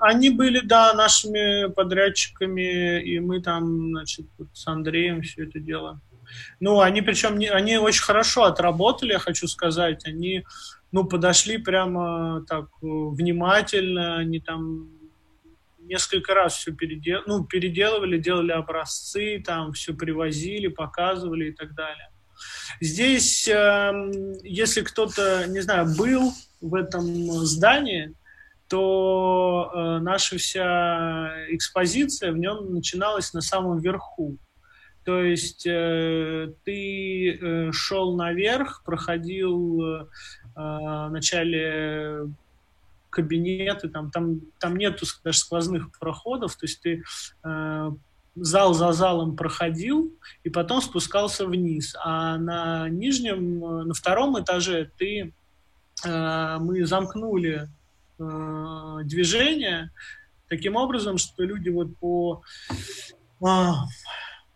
они 0.00 0.30
были, 0.30 0.60
да, 0.60 0.94
нашими 0.94 1.70
подрядчиками, 1.70 3.02
и 3.02 3.20
мы 3.20 3.42
там, 3.42 3.90
значит, 3.90 4.26
с 4.54 4.66
Андреем 4.66 5.20
все 5.20 5.44
это 5.44 5.60
дело. 5.60 6.00
Ну, 6.60 6.80
они 6.80 7.02
причем, 7.02 7.38
не, 7.38 7.48
они 7.48 7.76
очень 7.76 8.02
хорошо 8.02 8.44
отработали, 8.44 9.12
я 9.12 9.18
хочу 9.18 9.46
сказать. 9.46 10.06
Они, 10.06 10.44
ну, 10.92 11.04
подошли 11.04 11.58
прямо 11.58 12.42
так 12.48 12.68
внимательно, 12.80 14.16
они 14.16 14.40
там 14.40 14.88
несколько 15.84 16.34
раз 16.34 16.56
все 16.56 16.72
передел... 16.72 17.20
ну, 17.26 17.44
переделывали, 17.44 18.18
делали 18.18 18.52
образцы, 18.52 19.42
там 19.44 19.72
все 19.72 19.94
привозили, 19.94 20.68
показывали 20.68 21.50
и 21.50 21.52
так 21.52 21.74
далее. 21.74 22.10
Здесь, 22.80 23.46
э, 23.48 23.92
если 24.42 24.82
кто-то, 24.82 25.46
не 25.48 25.60
знаю, 25.60 25.86
был 25.96 26.32
в 26.60 26.74
этом 26.74 27.04
здании, 27.44 28.14
то 28.68 29.70
э, 29.72 29.98
наша 30.00 30.38
вся 30.38 31.32
экспозиция 31.48 32.32
в 32.32 32.38
нем 32.38 32.72
начиналась 32.72 33.32
на 33.32 33.40
самом 33.40 33.78
верху. 33.78 34.38
То 35.04 35.22
есть 35.22 35.66
э, 35.66 36.52
ты 36.64 37.38
э, 37.38 37.72
шел 37.72 38.16
наверх, 38.16 38.82
проходил 38.84 40.08
вначале 40.56 42.28
кабинеты, 43.14 43.88
там, 43.88 44.10
там, 44.10 44.40
там 44.58 44.76
нету 44.76 45.06
даже 45.22 45.38
сквозных 45.38 45.96
проходов, 45.98 46.56
то 46.56 46.66
есть 46.66 46.80
ты 46.82 47.02
э, 47.44 47.90
зал 48.34 48.74
за 48.74 48.92
залом 48.92 49.36
проходил 49.36 50.12
и 50.42 50.50
потом 50.50 50.82
спускался 50.82 51.46
вниз. 51.46 51.94
А 52.04 52.36
на 52.36 52.88
нижнем, 52.88 53.64
э, 53.64 53.84
на 53.84 53.94
втором 53.94 54.40
этаже 54.40 54.90
ты 54.98 55.32
Э, 56.02 56.58
мы 56.60 56.84
замкнули 56.86 57.68
э, 58.18 58.98
движение 59.04 59.90
таким 60.48 60.76
образом, 60.76 61.18
что 61.18 61.42
люди 61.42 61.68
вот 61.68 61.96
по 61.98 62.42
а, 63.44 63.84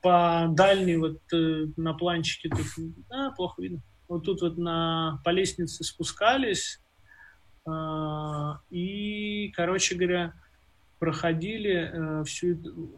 по 0.00 0.46
дальней 0.50 0.96
вот 0.96 1.20
э, 1.32 1.66
на 1.76 1.92
планчике 1.92 2.48
тут 2.48 2.66
а, 3.10 3.30
плохо 3.32 3.62
видно 3.62 3.80
вот 4.08 4.24
тут 4.24 4.40
вот 4.40 4.56
на 4.56 5.20
по 5.24 5.30
лестнице 5.30 5.84
спускались 5.84 6.80
и 8.70 9.52
короче 9.54 9.94
говоря 9.94 10.32
проходили 10.98 11.90
э, 11.92 12.24
всю 12.24 12.56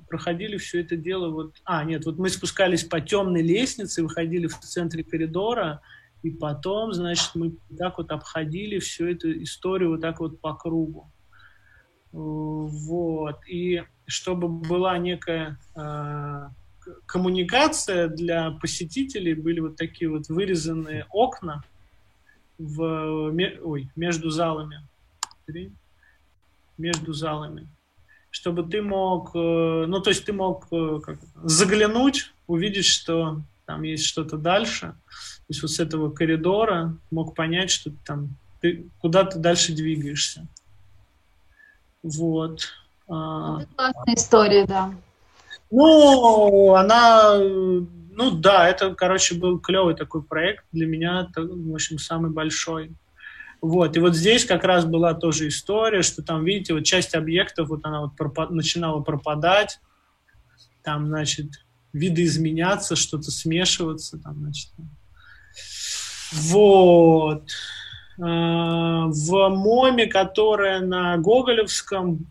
проходили 0.08 0.56
все 0.56 0.80
это 0.80 0.96
дело 0.96 1.30
вот 1.30 1.56
а 1.64 1.84
нет 1.84 2.06
вот 2.06 2.18
мы 2.18 2.30
спускались 2.30 2.84
по 2.84 3.00
темной 3.00 3.42
лестнице 3.42 4.02
выходили 4.02 4.46
в 4.46 4.58
центре 4.60 5.04
коридора 5.04 5.82
и 6.22 6.30
потом, 6.30 6.92
значит, 6.92 7.30
мы 7.34 7.54
так 7.78 7.98
вот 7.98 8.10
обходили 8.12 8.78
всю 8.78 9.06
эту 9.06 9.42
историю 9.42 9.90
вот 9.90 10.02
так 10.02 10.20
вот 10.20 10.40
по 10.40 10.54
кругу. 10.54 11.10
Вот. 12.12 13.36
И 13.48 13.82
чтобы 14.06 14.48
была 14.48 14.98
некая 14.98 15.58
э, 15.76 16.48
коммуникация 17.06 18.08
для 18.08 18.50
посетителей, 18.50 19.34
были 19.34 19.60
вот 19.60 19.76
такие 19.76 20.10
вот 20.10 20.28
вырезанные 20.28 21.06
окна 21.10 21.62
в, 22.60 23.32
ой, 23.62 23.88
между 23.96 24.30
залами. 24.30 24.86
Между 26.76 27.12
залами. 27.12 27.66
Чтобы 28.30 28.62
ты 28.62 28.82
мог, 28.82 29.34
э, 29.34 29.84
ну, 29.88 30.00
то 30.00 30.10
есть 30.10 30.24
ты 30.24 30.32
мог 30.32 30.66
э, 30.70 31.00
как, 31.02 31.18
заглянуть, 31.42 32.32
увидеть, 32.46 32.86
что 32.86 33.40
там 33.66 33.82
есть 33.82 34.04
что-то 34.04 34.36
дальше, 34.36 34.94
то 35.10 35.44
есть 35.48 35.62
вот 35.62 35.70
с 35.70 35.80
этого 35.80 36.10
коридора 36.10 36.96
мог 37.10 37.34
понять, 37.34 37.70
что 37.70 37.90
там 38.04 38.36
ты 38.60 38.86
куда 39.00 39.24
ты 39.24 39.38
дальше 39.38 39.72
двигаешься. 39.72 40.46
Вот. 42.02 42.68
А. 43.08 43.62
Это 43.62 43.74
классная 43.74 44.14
история, 44.14 44.66
да. 44.66 44.94
Ну, 45.70 46.74
она, 46.74 47.36
ну 48.20 48.30
да, 48.30 48.68
это, 48.68 48.94
короче, 48.94 49.34
был 49.34 49.58
клевый 49.58 49.94
такой 49.94 50.22
проект 50.22 50.66
для 50.72 50.86
меня, 50.86 51.26
в 51.34 51.74
общем, 51.74 51.98
самый 51.98 52.30
большой. 52.30 52.92
Вот, 53.62 53.96
и 53.96 54.00
вот 54.00 54.14
здесь 54.14 54.44
как 54.44 54.62
раз 54.64 54.84
была 54.84 55.14
тоже 55.14 55.48
история, 55.48 56.02
что 56.02 56.22
там, 56.22 56.44
видите, 56.44 56.74
вот 56.74 56.84
часть 56.84 57.14
объектов, 57.14 57.68
вот 57.68 57.80
она 57.84 58.02
вот 58.02 58.16
пропад, 58.16 58.50
начинала 58.50 59.00
пропадать, 59.00 59.80
там, 60.82 61.06
значит, 61.06 61.64
видоизменяться, 61.94 62.94
что-то 62.94 63.30
смешиваться, 63.30 64.18
там, 64.18 64.36
значит, 64.36 64.70
вот. 66.32 67.48
А, 68.22 69.06
в 69.06 69.48
МОМе, 69.48 70.08
которая 70.08 70.80
на 70.80 71.16
Гоголевском, 71.16 72.26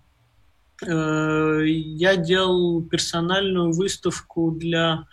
э, 0.85 1.63
я 1.65 2.15
делал 2.15 2.83
персональную 2.83 3.71
выставку 3.71 4.51
для 4.51 5.07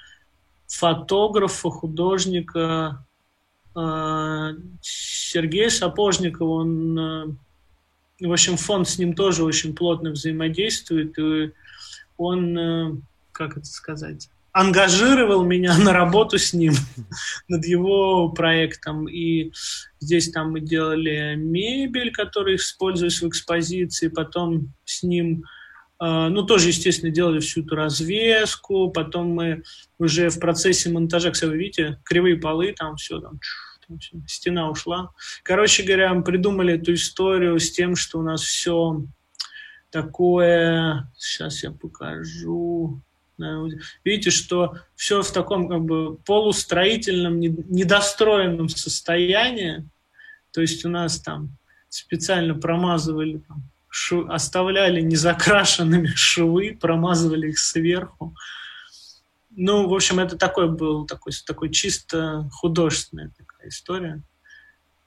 фотографа, 0.69 1.71
художника 1.71 3.05
э, 3.75 4.55
Сергея 4.81 5.71
Сапожникова. 5.71 6.49
Он, 6.49 6.99
э, 6.99 7.27
в 8.21 8.33
общем, 8.33 8.57
фонд 8.57 8.89
с 8.89 8.99
ним 8.99 9.14
тоже 9.14 9.45
очень 9.45 9.75
плотно 9.75 10.11
взаимодействует. 10.11 11.19
И 11.19 11.53
он, 12.17 13.03
как 13.33 13.57
это 13.57 13.67
сказать, 13.67 14.29
ангажировал 14.57 15.45
меня 15.45 15.77
на 15.85 15.93
работу 15.93 16.39
с 16.39 16.55
ним 16.55 16.73
над 17.49 17.64
его 17.67 18.31
проектом. 18.31 19.07
И 19.07 19.53
здесь 20.01 20.31
там 20.31 20.53
мы 20.53 20.61
делали 20.61 21.35
мебель, 21.37 22.11
которая 22.11 22.57
использовалась 22.57 23.21
в 23.21 23.29
экспозиции, 23.29 24.09
потом 24.09 24.73
с 24.85 25.03
ним 25.03 25.45
ну, 25.99 26.42
тоже, 26.42 26.68
естественно, 26.68 27.11
делали 27.11 27.40
всю 27.40 27.62
эту 27.62 27.74
развеску, 27.74 28.90
потом 28.90 29.30
мы 29.30 29.62
уже 29.99 30.28
в 30.28 30.38
процессе 30.38 30.90
монтажа, 30.90 31.30
кстати, 31.30 31.51
вы 31.51 31.57
видите, 31.57 31.99
кривые 32.05 32.36
полы, 32.36 32.74
там 32.76 32.97
все, 32.97 33.20
там, 33.20 33.40
там 33.86 33.99
все, 33.99 34.16
стена 34.26 34.70
ушла. 34.70 35.11
Короче 35.42 35.84
говоря, 35.84 36.12
мы 36.12 36.22
придумали 36.22 36.74
эту 36.74 36.92
историю 36.94 37.59
с 37.59 37.70
тем, 37.70 37.97
что 37.97 38.18
у 38.18 38.22
нас 38.22 38.42
все 38.42 39.03
такое, 39.90 41.11
сейчас 41.16 41.62
я 41.62 41.70
покажу, 41.70 43.01
Видите, 44.05 44.30
что 44.30 44.78
все 44.94 45.22
в 45.22 45.30
таком 45.30 45.68
как 45.68 45.82
бы 45.82 46.16
полустроительном, 46.16 47.38
недостроенном 47.38 48.68
состоянии. 48.68 49.86
То 50.53 50.62
есть 50.62 50.84
у 50.84 50.88
нас 50.88 51.20
там 51.20 51.51
специально 51.88 52.55
промазывали, 52.55 53.38
там, 53.47 53.62
шу, 53.97 54.28
оставляли 54.28 55.01
незакрашенными 55.01 56.09
швы, 56.14 56.76
промазывали 56.78 57.49
их 57.49 57.59
сверху. 57.59 58.34
Ну, 59.51 59.88
в 59.88 59.94
общем, 59.94 60.20
это 60.20 60.36
такой 60.36 60.68
был 60.68 61.07
такой, 61.07 61.32
такой 61.47 61.70
чисто 61.70 62.49
художественная 62.53 63.32
такая 63.36 63.68
история. 63.68 64.22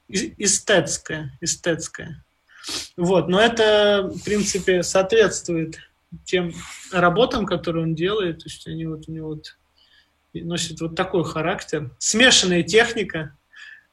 Эстетская, 0.08 1.38
эстетская. 1.40 2.24
Вот, 2.96 3.28
но 3.28 3.40
это, 3.40 4.10
в 4.12 4.24
принципе, 4.24 4.82
соответствует 4.82 5.78
тем 6.24 6.52
работам, 6.90 7.46
которые 7.46 7.84
он 7.84 7.94
делает, 7.94 8.38
то 8.38 8.46
есть 8.46 8.66
они 8.66 8.86
вот 8.86 9.04
у 9.06 9.12
него 9.12 9.28
вот 9.28 9.56
носят 10.34 10.80
вот 10.80 10.96
такой 10.96 11.24
характер. 11.24 11.90
Смешанная 11.98 12.64
техника, 12.64 13.36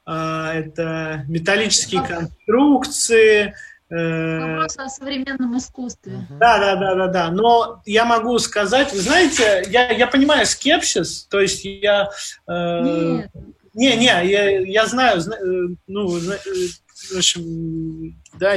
а, 0.05 0.53
это 0.55 1.23
металлические 1.27 2.01
конструкции, 2.01 3.53
Вопрос 3.89 4.77
о 4.77 4.89
современном 4.89 5.57
искусстве. 5.57 6.27
Да, 6.29 6.59
да, 6.59 6.75
да, 6.75 6.95
да, 6.95 7.07
да. 7.07 7.31
Но 7.31 7.81
я 7.85 8.03
могу 8.05 8.38
сказать, 8.39 8.91
вы 8.91 8.99
знаете, 8.99 9.63
я, 9.69 9.91
я 9.91 10.07
понимаю 10.07 10.45
скепсис, 10.45 11.25
то 11.25 11.39
есть 11.39 11.63
я... 11.63 12.09
Э, 12.47 12.81
Нет. 12.81 13.31
Не, 13.73 13.95
не, 13.95 14.05
я, 14.05 14.59
я 14.59 14.88
знаю, 14.88 15.21
зна, 15.21 15.35
э, 15.38 15.67
ну, 15.85 16.07
в 16.07 17.17
общем, 17.17 18.19
да, 18.33 18.55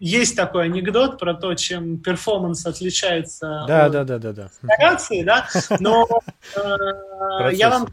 есть 0.00 0.36
такой 0.36 0.64
анекдот 0.64 1.18
про 1.18 1.34
то, 1.34 1.54
чем 1.54 1.98
перформанс 1.98 2.66
отличается 2.66 3.64
да, 3.68 3.86
от 3.86 3.92
да, 3.92 4.04
да, 4.04 4.18
да, 4.18 4.32
да. 4.32 4.50
да, 5.24 5.46
но 5.78 6.08
э, 6.56 7.54
я 7.54 7.70
вам 7.70 7.88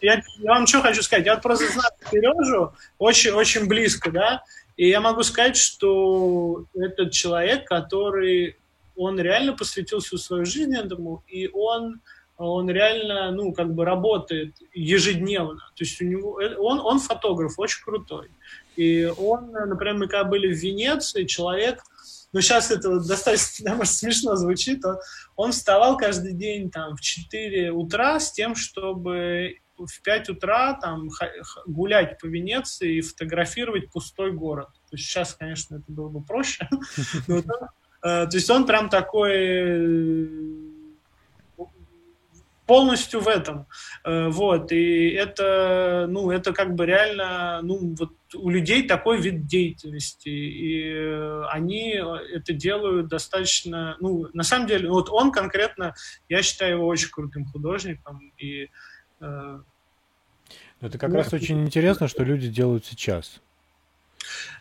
я, 0.00 0.22
я 0.38 0.50
вам 0.50 0.66
что 0.66 0.82
хочу 0.82 1.02
сказать, 1.02 1.26
я 1.26 1.36
просто 1.36 1.66
знаю 1.72 1.90
Сережу 2.10 2.72
очень-очень 2.98 3.66
близко, 3.66 4.10
да, 4.10 4.42
и 4.76 4.88
я 4.88 5.00
могу 5.00 5.22
сказать, 5.22 5.56
что 5.56 6.64
этот 6.74 7.12
человек, 7.12 7.66
который, 7.66 8.56
он 8.96 9.20
реально 9.20 9.54
посвятил 9.54 10.00
всю 10.00 10.18
свою 10.18 10.44
жизнь 10.44 10.74
этому, 10.74 11.22
и 11.26 11.48
он 11.52 12.00
он 12.42 12.70
реально, 12.70 13.30
ну, 13.32 13.52
как 13.52 13.74
бы 13.74 13.84
работает 13.84 14.56
ежедневно. 14.72 15.60
То 15.76 15.84
есть 15.84 16.00
у 16.00 16.06
него, 16.06 16.40
он, 16.58 16.80
он 16.80 16.98
фотограф, 16.98 17.58
очень 17.58 17.84
крутой. 17.84 18.30
И 18.76 19.12
он, 19.18 19.50
например, 19.52 19.96
мы 19.96 20.08
когда 20.08 20.24
были 20.24 20.52
в 20.52 20.56
Венеции, 20.56 21.24
человек, 21.24 21.82
ну, 22.32 22.40
сейчас 22.40 22.70
это 22.70 22.98
достаточно, 22.98 23.74
может, 23.76 23.92
смешно 23.92 24.36
звучит, 24.36 24.82
он, 24.84 24.96
он 25.36 25.52
вставал 25.52 25.98
каждый 25.98 26.32
день 26.32 26.70
там 26.70 26.96
в 26.96 27.02
4 27.02 27.72
утра 27.72 28.18
с 28.18 28.32
тем, 28.32 28.54
чтобы 28.54 29.56
в 29.86 30.02
5 30.02 30.30
утра 30.30 30.74
там 30.74 31.08
гулять 31.66 32.18
по 32.18 32.26
Венеции 32.26 32.96
и 32.96 33.00
фотографировать 33.00 33.90
пустой 33.90 34.32
город. 34.32 34.68
То 34.90 34.96
есть 34.96 35.08
сейчас, 35.08 35.34
конечно, 35.34 35.76
это 35.76 35.84
было 35.88 36.08
бы 36.08 36.22
проще. 36.22 36.68
Э, 38.02 38.26
то 38.26 38.34
есть 38.34 38.48
он 38.48 38.64
прям 38.64 38.88
такой 38.88 40.80
полностью 42.70 43.18
в 43.18 43.26
этом. 43.26 43.66
Э, 44.04 44.28
вот, 44.28 44.70
и 44.70 45.08
это, 45.08 46.06
ну, 46.08 46.30
это 46.30 46.52
как 46.52 46.76
бы 46.76 46.86
реально, 46.86 47.60
ну, 47.62 47.96
вот 47.98 48.12
у 48.32 48.48
людей 48.48 48.86
такой 48.86 49.20
вид 49.20 49.46
деятельности, 49.46 50.28
и 50.28 50.94
они 51.48 51.94
это 52.32 52.52
делают 52.52 53.08
достаточно, 53.08 53.96
ну, 53.98 54.28
на 54.34 54.44
самом 54.44 54.68
деле, 54.68 54.88
вот 54.88 55.10
он 55.10 55.32
конкретно, 55.32 55.94
я 56.28 56.42
считаю 56.42 56.76
его 56.76 56.86
очень 56.86 57.10
крутым 57.10 57.44
художником, 57.44 58.32
и... 58.38 58.68
Э, 59.20 59.62
это 60.80 60.98
как 60.98 61.10
ну, 61.10 61.16
раз 61.16 61.32
очень 61.32 61.62
интересно, 61.64 62.08
что 62.08 62.24
люди 62.24 62.48
делают 62.48 62.84
сейчас. 62.84 63.40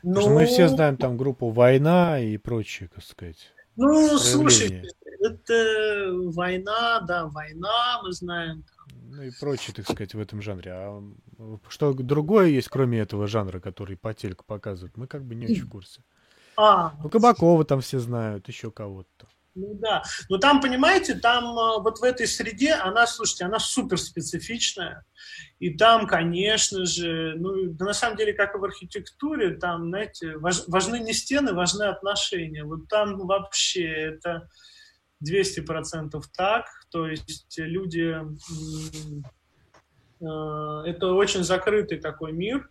Ну, 0.04 0.16
Потому 0.16 0.22
что 0.22 0.30
мы 0.32 0.46
все 0.46 0.68
знаем 0.68 0.98
там 0.98 1.18
группу 1.18 1.50
«Война» 1.50 2.20
и 2.20 2.38
прочие, 2.38 2.90
так 2.94 3.04
сказать. 3.04 3.52
Ну, 3.76 4.18
слушай, 4.18 4.84
это 5.20 6.12
война, 6.12 7.02
да, 7.02 7.28
война, 7.28 8.02
мы 8.04 8.12
знаем. 8.12 8.64
Ну 9.12 9.24
и 9.24 9.32
прочее, 9.40 9.74
так 9.76 9.86
сказать, 9.86 10.14
в 10.14 10.20
этом 10.20 10.42
жанре. 10.42 10.72
А 10.72 11.02
что 11.70 11.94
другое 11.94 12.48
есть, 12.48 12.68
кроме 12.70 13.00
этого 13.00 13.28
жанра, 13.28 13.60
который 13.60 13.98
по 13.98 14.14
телеку 14.14 14.44
показывают, 14.46 14.98
мы 14.98 15.08
как 15.08 15.24
бы 15.24 15.36
не 15.36 15.46
очень 15.46 15.64
в 15.64 15.70
курсе. 15.70 16.02
А, 16.58 16.94
ну, 17.02 17.10
Кабакова 17.10 17.64
там 17.64 17.80
все 17.82 18.00
знают, 18.00 18.48
еще 18.50 18.70
кого-то. 18.70 19.28
Ну 19.56 19.74
да. 19.76 20.04
Но 20.30 20.38
там, 20.38 20.62
понимаете, 20.62 21.16
там 21.16 21.58
а, 21.58 21.80
вот 21.80 22.00
в 22.00 22.04
этой 22.04 22.28
среде, 22.28 22.74
она, 22.74 23.08
слушайте, 23.08 23.46
она 23.46 23.60
супер 23.60 23.98
специфичная. 23.98 25.06
И 25.60 25.76
там, 25.76 26.08
конечно 26.08 26.86
же, 26.86 27.36
ну, 27.38 27.72
да 27.74 27.86
на 27.86 27.94
самом 27.94 28.18
деле, 28.18 28.34
как 28.34 28.56
и 28.56 28.58
в 28.58 28.64
архитектуре, 28.64 29.56
там, 29.56 29.90
знаете, 29.90 30.38
важ, 30.38 30.64
важны 30.68 31.00
не 31.00 31.14
стены, 31.14 31.54
важны 31.54 31.84
отношения. 31.84 32.64
Вот 32.64 32.88
там 32.88 33.18
вообще 33.18 33.86
это 33.86 34.48
200% 35.28 36.22
так. 36.36 36.66
То 36.92 37.08
есть 37.08 37.58
люди... 37.58 38.16
Э, 40.22 40.84
это 40.86 41.14
очень 41.14 41.44
закрытый 41.44 42.00
такой 42.00 42.34
мир, 42.34 42.70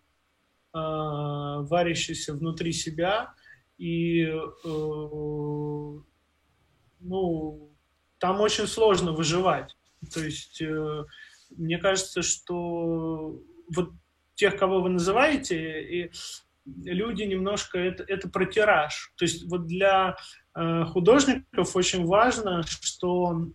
э, 0.75 0.79
варящийся 0.79 2.35
внутри 2.35 2.73
себя. 2.73 3.35
И 3.79 4.23
э, 4.23 4.39
ну, 7.01 7.71
там 8.19 8.41
очень 8.41 8.67
сложно 8.67 9.13
выживать. 9.13 9.77
То 10.13 10.21
есть 10.21 10.63
мне 11.57 11.79
кажется, 11.79 12.23
что 12.23 13.41
вот 13.75 13.91
тех, 14.35 14.57
кого 14.57 14.81
вы 14.81 14.91
называете, 14.91 15.83
и 15.83 16.11
люди 16.85 17.23
немножко 17.23 17.79
это, 17.79 18.05
это 18.05 18.29
про 18.29 18.47
тираж. 18.47 19.13
То 19.17 19.25
есть 19.25 19.49
вот 19.51 19.67
для 19.67 20.17
э, 20.55 20.85
художников 20.85 21.75
очень 21.77 22.07
важно, 22.07 22.63
что 22.63 23.47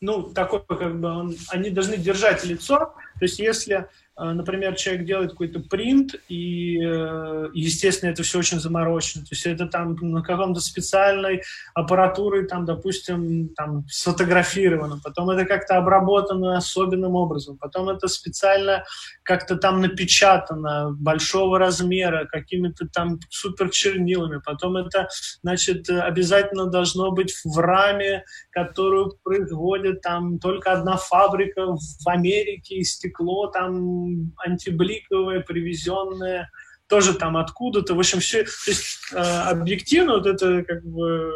ну, 0.00 0.22
такой 0.32 0.64
как 0.66 1.00
бы 1.00 1.08
он, 1.08 1.36
они 1.48 1.70
должны 1.70 1.96
держать 1.96 2.44
лицо. 2.44 2.94
То 3.18 3.24
есть 3.24 3.38
если 3.38 3.88
а, 4.14 4.34
например, 4.34 4.74
человек 4.74 5.06
делает 5.06 5.30
какой-то 5.30 5.60
принт, 5.60 6.14
и, 6.28 6.78
э, 6.78 7.48
естественно, 7.54 8.10
это 8.10 8.22
все 8.22 8.40
очень 8.40 8.60
заморочено. 8.60 9.22
То 9.22 9.30
есть 9.30 9.46
это 9.46 9.66
там 9.66 9.96
на 10.00 10.22
каком-то 10.22 10.60
специальной 10.60 11.42
аппаратуре, 11.74 12.46
там, 12.46 12.66
допустим, 12.66 13.48
там, 13.56 13.86
сфотографировано, 13.88 15.00
потом 15.02 15.30
это 15.30 15.46
как-то 15.46 15.78
обработано 15.78 16.58
особенным 16.58 17.14
образом, 17.14 17.56
потом 17.56 17.88
это 17.88 18.06
специально 18.06 18.84
как-то 19.22 19.56
там 19.56 19.80
напечатано 19.80 20.94
большого 21.00 21.58
размера, 21.58 22.26
какими-то 22.26 22.88
там 22.92 23.18
супер 23.30 23.70
чернилами, 23.70 24.42
потом 24.44 24.76
это, 24.76 25.08
значит, 25.42 25.88
обязательно 25.88 26.66
должно 26.66 27.12
быть 27.12 27.34
в 27.44 27.58
раме, 27.58 28.24
которую 28.50 29.16
производит 29.22 30.02
там 30.02 30.38
только 30.38 30.72
одна 30.72 30.98
фабрика 30.98 31.76
в 31.76 32.08
Америке, 32.08 32.74
и 32.74 32.84
стекло 33.02 33.48
там 33.48 34.32
антибликовое, 34.46 35.40
привезенное, 35.40 36.50
тоже 36.88 37.14
там 37.14 37.36
откуда-то. 37.36 37.94
В 37.94 37.98
общем, 37.98 38.20
все, 38.20 38.44
то 38.44 38.50
есть 38.66 38.98
э, 39.12 39.16
объективно 39.16 40.14
вот 40.14 40.26
это 40.26 40.62
как 40.62 40.84
бы, 40.84 41.32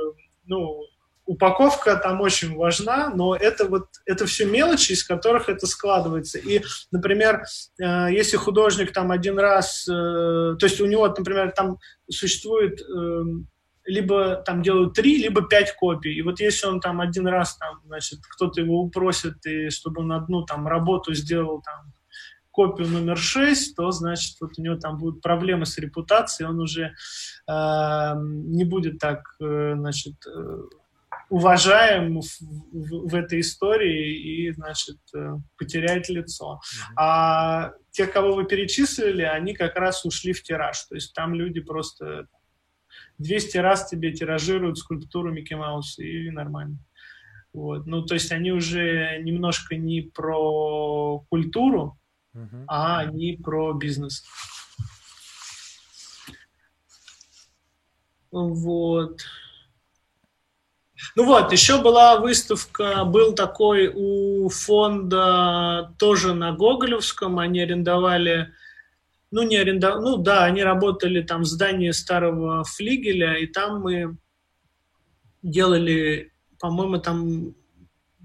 ну, 0.46 0.82
упаковка 1.24 1.96
там 1.96 2.20
очень 2.20 2.54
важна, 2.54 3.10
но 3.10 3.34
это 3.34 3.66
вот 3.66 3.86
это 4.04 4.26
все 4.26 4.46
мелочи, 4.46 4.92
из 4.92 5.02
которых 5.02 5.48
это 5.48 5.66
складывается. 5.66 6.38
И, 6.38 6.62
например, 6.92 7.42
э, 7.80 8.08
если 8.12 8.36
художник 8.36 8.92
там 8.92 9.10
один 9.10 9.38
раз, 9.38 9.88
э, 9.88 9.92
то 9.92 10.66
есть 10.66 10.80
у 10.80 10.86
него, 10.86 11.08
например, 11.08 11.50
там 11.50 11.78
существует 12.08 12.80
э, 12.80 13.22
либо 13.86 14.36
там 14.36 14.62
делают 14.62 14.94
три, 14.94 15.16
либо 15.16 15.42
пять 15.42 15.74
копий. 15.74 16.14
И 16.14 16.22
вот 16.22 16.40
если 16.40 16.66
он 16.66 16.80
там 16.80 17.00
один 17.00 17.26
раз 17.26 17.56
там, 17.56 17.80
значит, 17.86 18.18
кто-то 18.28 18.60
его 18.60 18.80
упросит, 18.80 19.44
и 19.46 19.70
чтобы 19.70 20.02
он 20.02 20.12
одну 20.12 20.42
там 20.44 20.66
работу 20.66 21.14
сделал 21.14 21.62
там 21.62 21.92
копию 22.50 22.88
номер 22.88 23.16
6, 23.16 23.76
то, 23.76 23.90
значит, 23.90 24.36
вот 24.40 24.52
у 24.58 24.62
него 24.62 24.76
там 24.76 24.98
будут 24.98 25.20
проблемы 25.20 25.66
с 25.66 25.78
репутацией, 25.78 26.48
он 26.48 26.60
уже 26.60 26.94
э, 27.46 28.12
не 28.16 28.64
будет 28.64 28.98
так, 28.98 29.20
э, 29.40 29.74
значит, 29.76 30.14
э, 30.26 30.62
уважаем 31.28 32.20
в, 32.20 32.26
в, 32.72 33.08
в 33.10 33.14
этой 33.14 33.40
истории 33.40 34.46
и, 34.46 34.52
значит, 34.52 34.96
э, 35.14 35.34
потеряет 35.58 36.08
лицо. 36.08 36.60
Mm-hmm. 36.62 36.92
А 36.96 37.72
те, 37.90 38.06
кого 38.06 38.34
вы 38.34 38.44
перечислили, 38.44 39.22
они 39.22 39.54
как 39.54 39.76
раз 39.76 40.04
ушли 40.04 40.32
в 40.32 40.42
тираж. 40.42 40.82
То 40.84 40.94
есть 40.94 41.12
там 41.14 41.34
люди 41.34 41.60
просто 41.60 42.26
200 43.18 43.58
раз 43.58 43.88
тебе 43.88 44.12
тиражируют 44.12 44.78
скульптуру 44.78 45.32
Микки 45.32 45.54
Мауса, 45.54 46.02
и 46.02 46.30
нормально. 46.30 46.78
Вот. 47.52 47.86
Ну, 47.86 48.02
то 48.02 48.14
есть 48.14 48.32
они 48.32 48.52
уже 48.52 49.18
немножко 49.22 49.76
не 49.76 50.02
про 50.02 51.20
культуру, 51.30 51.98
uh-huh. 52.34 52.64
а 52.68 53.04
не 53.06 53.36
про 53.36 53.72
бизнес. 53.72 54.24
Вот. 58.30 59.22
Ну 61.14 61.24
вот, 61.24 61.52
еще 61.52 61.80
была 61.80 62.18
выставка, 62.20 63.04
был 63.06 63.34
такой 63.34 63.90
у 63.94 64.50
фонда 64.50 65.94
тоже 65.98 66.34
на 66.34 66.52
Гоголевском, 66.52 67.38
они 67.38 67.60
арендовали, 67.60 68.52
ну 69.30 69.42
не 69.42 69.56
арендовали, 69.56 70.02
ну 70.02 70.16
да, 70.16 70.44
они 70.44 70.62
работали 70.62 71.22
там 71.22 71.42
в 71.42 71.46
здании 71.46 71.90
старого 71.90 72.64
флигеля, 72.64 73.34
и 73.38 73.46
там 73.46 73.80
мы 73.82 74.16
делали, 75.42 76.32
по-моему, 76.58 76.98
там 76.98 77.54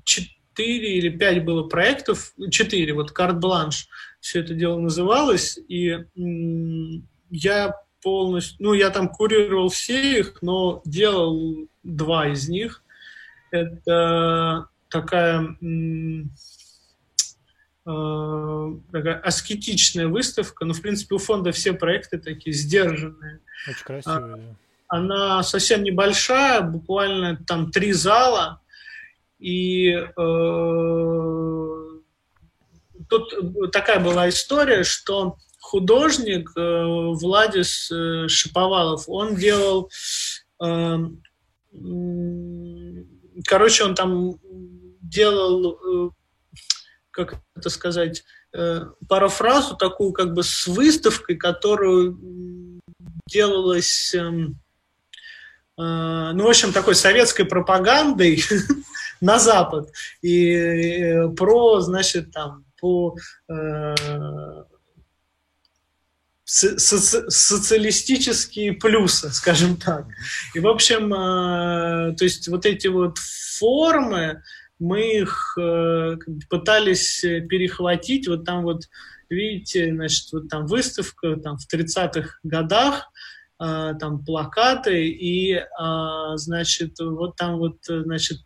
четыре 0.03 0.97
или 0.97 1.09
пять 1.09 1.43
было 1.43 1.67
проектов, 1.67 2.33
четыре, 2.49 2.93
вот 2.93 3.11
карт-бланш, 3.11 3.87
все 4.19 4.41
это 4.41 4.53
дело 4.53 4.79
называлось, 4.79 5.57
и 5.67 5.97
я 7.29 7.75
полностью, 8.01 8.57
ну, 8.59 8.73
я 8.73 8.89
там 8.89 9.09
курировал 9.09 9.69
все 9.69 10.19
их, 10.19 10.41
но 10.41 10.81
делал 10.85 11.67
два 11.83 12.27
из 12.29 12.49
них. 12.49 12.83
Это 13.51 14.67
такая 14.89 15.55
такая 17.83 19.19
аскетичная 19.23 20.07
выставка. 20.07 20.65
Ну, 20.65 20.73
в 20.73 20.81
принципе, 20.81 21.15
у 21.15 21.17
фонда 21.17 21.51
все 21.51 21.73
проекты 21.73 22.19
такие 22.19 22.53
сдержанные. 22.53 23.39
Очень 23.67 23.83
красивые, 23.83 24.35
да. 24.35 24.55
Она 24.87 25.43
совсем 25.43 25.83
небольшая, 25.83 26.61
буквально 26.61 27.37
там 27.47 27.71
три 27.71 27.93
зала. 27.93 28.61
И 29.39 29.89
э, 29.93 30.07
тут 33.09 33.71
такая 33.71 33.99
была 33.99 34.29
история, 34.29 34.83
что 34.83 35.37
художник 35.59 36.51
э, 36.57 36.83
Владис 37.13 37.89
э, 37.91 38.27
Шиповалов, 38.27 39.05
он 39.07 39.35
делал, 39.35 39.89
э, 40.61 40.97
короче, 43.45 43.85
он 43.85 43.95
там 43.95 44.33
делал, 45.01 45.71
э, 45.71 46.09
как 47.11 47.35
это 47.55 47.69
сказать, 47.69 48.23
э, 48.53 48.81
парафразу 49.07 49.75
такую 49.75 50.13
как 50.13 50.33
бы 50.33 50.43
с 50.43 50.67
выставкой, 50.67 51.35
которую 51.35 52.81
делалась, 53.27 54.13
эм, 54.15 54.59
э, 55.77 56.31
ну, 56.33 56.45
в 56.45 56.49
общем, 56.49 56.73
такой 56.73 56.95
советской 56.95 57.45
пропагандой 57.45 58.43
на 59.21 59.39
Запад. 59.39 59.91
И 60.21 61.27
про, 61.37 61.81
значит, 61.81 62.31
там, 62.31 62.65
по 62.79 63.15
соци 66.51 67.29
социалистические 67.29 68.73
плюсы, 68.73 69.29
скажем 69.33 69.77
так. 69.77 70.05
И, 70.53 70.59
в 70.59 70.67
общем, 70.67 71.13
э, 71.13 72.15
то 72.15 72.23
есть 72.23 72.47
вот 72.49 72.65
эти 72.65 72.87
вот 72.87 73.17
формы, 73.17 74.43
мы 74.81 75.21
их 75.21 75.57
э, 75.57 76.17
пытались 76.49 77.21
перехватить. 77.21 78.27
Вот 78.27 78.43
там 78.43 78.63
вот, 78.63 78.83
видите, 79.29 79.93
значит, 79.93 80.33
вот 80.33 80.49
там 80.49 80.65
выставка 80.65 81.35
там 81.37 81.57
в 81.57 81.73
30-х 81.73 82.39
годах, 82.43 83.09
э, 83.63 83.93
там 83.99 84.25
плакаты, 84.25 85.07
и, 85.07 85.53
э, 85.53 85.65
значит, 86.35 86.99
вот 86.99 87.35
там 87.35 87.57
вот, 87.57 87.77
значит, 87.85 88.39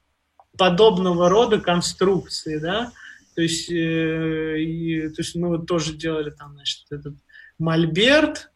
подобного 0.58 1.30
рода 1.30 1.60
конструкции, 1.60 2.58
да, 2.60 2.92
то 3.36 3.42
есть, 3.42 3.70
э, 3.70 4.60
и, 4.60 5.10
то 5.10 5.22
есть 5.22 5.36
мы 5.36 5.50
вот 5.50 5.68
тоже 5.68 5.94
делали 5.94 6.30
там, 6.32 6.54
значит, 6.54 6.86
этот 6.90 7.16
Мольберт, 7.60 8.52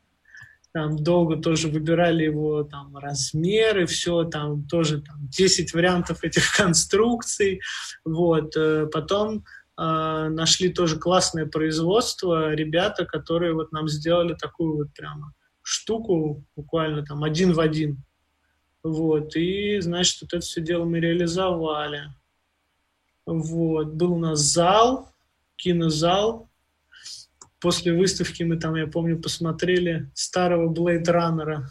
там 0.72 0.98
долго 0.98 1.38
тоже 1.38 1.68
выбирали 1.68 2.24
его 2.24 2.64
там 2.64 2.96
размеры, 2.98 3.86
все 3.86 4.24
там 4.24 4.68
тоже 4.68 5.02
там 5.02 5.28
10 5.30 5.74
вариантов 5.74 6.24
этих 6.24 6.54
конструкций, 6.58 7.62
вот, 8.06 8.56
э, 8.56 8.88
потом 8.92 9.46
э, 9.78 10.28
нашли 10.30 10.70
тоже 10.70 11.00
классное 11.00 11.46
производство, 11.46 12.54
ребята, 12.54 13.06
которые 13.06 13.54
вот 13.54 13.72
нам 13.72 13.88
сделали 13.88 14.36
такую 14.36 14.78
вот 14.78 14.94
прямо 14.94 15.34
штуку, 15.62 16.44
буквально 16.56 17.04
там 17.06 17.24
один 17.24 17.54
в 17.54 17.60
один, 17.60 18.04
вот, 18.84 19.36
и, 19.36 19.80
значит, 19.82 20.22
вот 20.22 20.34
это 20.34 20.46
все 20.46 20.62
дело 20.62 20.86
мы 20.86 21.00
реализовали, 21.00 22.14
вот, 23.26 23.88
был 23.88 24.14
у 24.14 24.20
нас 24.20 24.40
зал, 24.40 25.12
кинозал, 25.56 26.49
после 27.60 27.94
выставки 27.94 28.44
мы 28.44 28.58
там, 28.58 28.76
я 28.76 28.88
помню, 28.88 29.20
посмотрели 29.20 30.10
старого 30.14 30.74
Blade 30.74 31.06
Runner. 31.06 31.64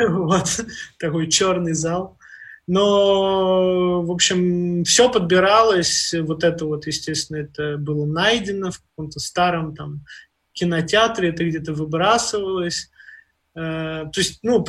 Вот, 0.00 0.64
такой 1.00 1.28
черный 1.28 1.72
зал. 1.72 2.20
Но, 2.68 4.02
в 4.02 4.12
общем, 4.12 4.84
все 4.84 5.10
подбиралось. 5.10 6.14
Вот 6.20 6.44
это 6.44 6.66
вот, 6.66 6.86
естественно, 6.86 7.38
это 7.38 7.78
было 7.78 8.06
найдено 8.06 8.70
в 8.70 8.78
каком-то 8.78 9.18
старом 9.18 9.74
там 9.74 10.04
кинотеатре, 10.52 11.30
это 11.30 11.44
где-то 11.44 11.72
выбрасывалось. 11.72 12.90
Э, 13.56 14.04
то 14.12 14.20
есть, 14.20 14.40
ну, 14.42 14.64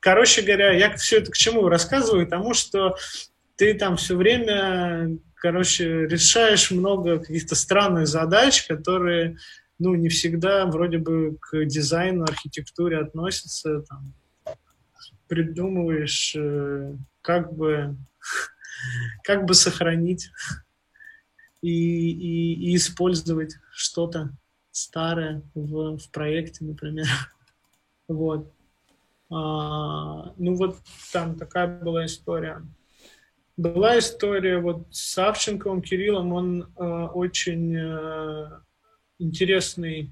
короче 0.00 0.42
говоря, 0.42 0.72
я 0.72 0.94
все 0.96 1.18
это 1.18 1.30
к 1.30 1.36
чему 1.36 1.68
рассказываю? 1.68 2.26
Тому, 2.26 2.52
что 2.52 2.96
ты 3.60 3.74
там 3.74 3.98
все 3.98 4.16
время 4.16 5.18
короче, 5.34 6.06
решаешь 6.06 6.70
много 6.70 7.18
каких-то 7.18 7.54
странных 7.54 8.06
задач, 8.06 8.66
которые, 8.66 9.36
ну, 9.78 9.94
не 9.94 10.08
всегда 10.08 10.66
вроде 10.66 10.98
бы 10.98 11.36
к 11.40 11.64
дизайну, 11.66 12.24
архитектуре 12.24 12.98
относятся, 12.98 13.82
там, 13.82 14.14
придумываешь, 15.28 16.34
э, 16.36 16.94
как 17.20 17.52
бы, 17.54 17.96
как 19.24 19.44
бы 19.44 19.54
сохранить 19.54 20.30
и, 21.60 21.70
и, 21.70 22.72
и 22.72 22.76
использовать 22.76 23.56
что-то 23.72 24.30
старое 24.70 25.42
в, 25.54 25.98
в 25.98 26.10
проекте, 26.10 26.64
например. 26.64 27.06
Вот. 28.08 28.52
А, 29.30 30.34
ну 30.36 30.56
вот 30.56 30.78
там 31.12 31.36
такая 31.36 31.68
была 31.68 32.06
история. 32.06 32.60
Была 33.56 33.98
история 33.98 34.58
вот 34.58 34.86
с 34.90 35.12
Савченковым 35.12 35.82
Кириллом, 35.82 36.32
он 36.32 36.62
э, 36.62 36.82
очень 36.82 37.76
э, 37.76 38.60
интересный, 39.18 40.10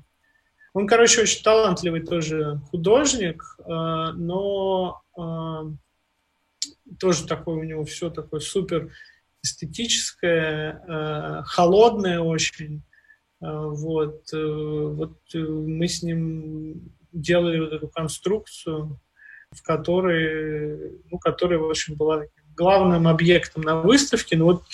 он, 0.75 0.87
короче, 0.87 1.23
очень 1.23 1.43
талантливый 1.43 2.03
тоже 2.03 2.61
художник, 2.71 3.43
э, 3.59 3.63
но 3.65 5.01
э, 5.17 6.93
тоже 6.99 7.27
такой 7.27 7.57
у 7.57 7.63
него 7.63 7.85
все 7.85 8.11
такое 8.11 8.41
супер 8.41 8.93
эстетическое, 9.43 10.83
э, 10.87 11.43
холодное 11.45 12.21
очень. 12.21 12.83
Э, 13.41 13.67
вот, 13.67 14.33
э, 14.33 14.37
вот 14.37 15.19
э, 15.35 15.39
мы 15.39 15.87
с 15.89 16.03
ним 16.03 16.93
делали 17.13 17.61
вот 17.61 17.73
эту 17.73 17.89
конструкцию, 17.89 19.01
в 19.51 19.63
которой, 19.63 21.01
ну, 21.11 21.19
которая, 21.19 21.59
в 21.59 21.71
общем, 21.71 21.95
была 21.95 22.25
главным 22.59 23.07
объектом 23.07 23.63
на 23.63 23.77
выставке. 23.77 24.37
Но 24.37 24.45
вот 24.45 24.65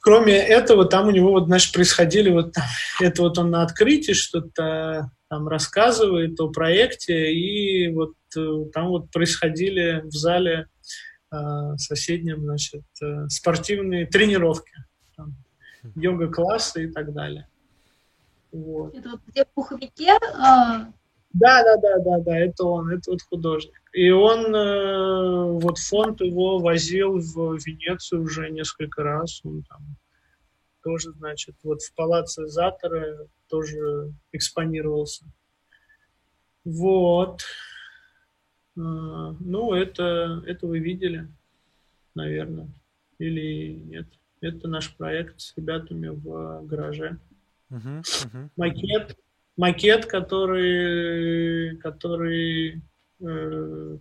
кроме 0.00 0.34
этого, 0.34 0.84
там 0.84 1.08
у 1.08 1.10
него 1.10 1.30
вот, 1.30 1.46
значит, 1.46 1.72
происходили 1.72 2.30
вот 2.30 2.54
это 3.00 3.22
вот 3.22 3.38
он 3.38 3.50
на 3.50 3.62
открытии 3.62 4.12
что-то 4.12 5.10
там 5.28 5.46
рассказывает 5.46 6.40
о 6.40 6.48
проекте, 6.48 7.32
и 7.32 7.92
вот 7.94 8.14
э, 8.36 8.64
там 8.72 8.88
вот 8.88 9.12
происходили 9.12 10.02
в 10.04 10.10
зале 10.10 10.66
э, 11.32 11.36
соседнем, 11.76 12.42
значит, 12.42 12.82
э, 13.00 13.28
спортивные 13.28 14.06
тренировки, 14.06 14.74
там, 15.16 15.36
йога-классы 15.94 16.84
и 16.84 16.86
так 16.90 17.12
далее. 17.12 17.46
Вот. 18.50 18.92
Это 18.96 19.10
вот 19.10 19.20
где 19.28 19.44
в 19.44 19.48
пуховике 19.54 20.18
а, 20.34 20.88
да, 21.32 21.62
да, 21.62 21.76
да, 21.76 21.98
да, 21.98 22.18
да, 22.18 22.38
это 22.38 22.64
он, 22.64 22.90
это 22.90 23.12
вот 23.12 23.22
художник. 23.22 23.80
И 23.92 24.10
он, 24.10 24.54
э, 24.54 25.52
вот 25.60 25.78
фонд 25.78 26.20
его 26.20 26.58
возил 26.58 27.18
в 27.18 27.56
Венецию 27.64 28.22
уже 28.22 28.50
несколько 28.50 29.04
раз. 29.04 29.40
Он 29.44 29.62
там 29.62 29.96
тоже, 30.82 31.12
значит, 31.12 31.54
вот 31.62 31.82
в 31.82 31.94
палаце 31.94 32.46
Затора 32.46 33.28
тоже 33.48 34.12
экспонировался. 34.32 35.24
Вот. 36.64 37.42
Э, 38.76 38.80
ну, 38.80 39.72
это, 39.72 40.42
это 40.46 40.66
вы 40.66 40.80
видели, 40.80 41.28
наверное, 42.14 42.68
или 43.18 43.74
нет. 43.74 44.06
Это 44.40 44.66
наш 44.66 44.96
проект 44.96 45.40
с 45.40 45.56
ребятами 45.56 46.08
в 46.08 46.66
гараже. 46.66 47.18
Uh-huh, 47.70 48.00
uh-huh. 48.00 48.48
Макет 48.56 49.16
макет, 49.56 50.06
который, 50.06 51.76
который, 51.78 52.82
э, 53.20 53.98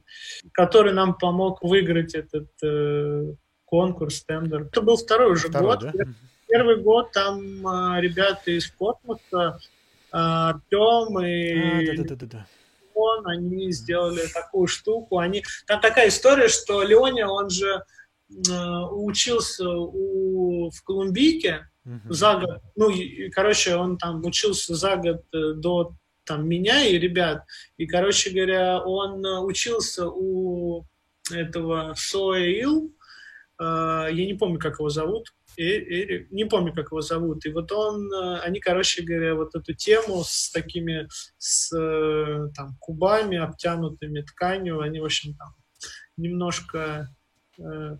который 0.51 0.93
нам 0.93 1.15
помог 1.15 1.61
выиграть 1.61 2.15
этот 2.15 2.49
э, 2.63 3.33
конкурс, 3.65 4.23
тендер. 4.23 4.63
Это 4.63 4.81
был 4.81 4.97
второй 4.97 5.31
уже 5.33 5.49
второй, 5.49 5.77
год. 5.77 5.91
Да? 5.93 6.03
Первый 6.47 6.77
год 6.81 7.11
там 7.11 7.39
э, 7.39 8.01
ребята 8.01 8.51
из 8.51 8.69
космоса, 8.71 9.59
э, 9.61 10.07
Артем 10.11 11.19
и... 11.19 11.91
А, 11.91 11.97
да, 11.97 12.03
да, 12.03 12.15
да, 12.15 12.25
да 12.25 12.47
он, 12.99 13.27
они 13.27 13.71
сделали 13.71 14.27
такую 14.33 14.67
штуку. 14.67 15.19
Они... 15.19 15.43
Там 15.67 15.79
такая 15.81 16.09
история, 16.09 16.49
что 16.49 16.83
Леоня, 16.83 17.27
он 17.27 17.49
же 17.49 17.83
э, 18.29 18.51
учился 18.91 19.69
у... 19.69 20.69
в 20.69 20.83
Колумбийке, 20.83 21.68
uh-huh. 21.85 21.99
за 22.09 22.35
год, 22.35 22.61
ну, 22.75 22.89
и, 22.89 23.29
короче, 23.29 23.75
он 23.75 23.97
там 23.97 24.23
учился 24.25 24.75
за 24.75 24.95
год 24.95 25.23
э, 25.33 25.53
до 25.53 25.95
там 26.25 26.47
меня 26.47 26.85
и 26.85 26.97
ребят, 26.97 27.43
и, 27.77 27.87
короче 27.87 28.29
говоря, 28.29 28.81
он 28.83 29.25
э, 29.25 29.39
учился 29.39 30.07
у 30.07 30.85
этого 31.31 31.93
Соэил, 31.97 32.93
э, 33.59 33.63
я 33.63 34.25
не 34.25 34.35
помню, 34.35 34.59
как 34.59 34.79
его 34.79 34.89
зовут, 34.89 35.33
Эрик, 35.57 36.31
не 36.31 36.45
помню, 36.45 36.73
как 36.73 36.91
его 36.91 37.01
зовут. 37.01 37.45
И 37.45 37.51
вот 37.51 37.69
он, 37.73 38.09
они, 38.43 38.61
короче 38.61 39.03
говоря, 39.03 39.35
вот 39.35 39.55
эту 39.55 39.73
тему 39.73 40.23
с 40.23 40.51
такими, 40.51 41.09
с 41.37 41.69
там, 42.55 42.77
кубами, 42.79 43.37
обтянутыми 43.37 44.21
тканью, 44.21 44.79
они, 44.79 45.01
в 45.01 45.05
общем, 45.05 45.35
там 45.35 45.49
немножко 46.15 47.09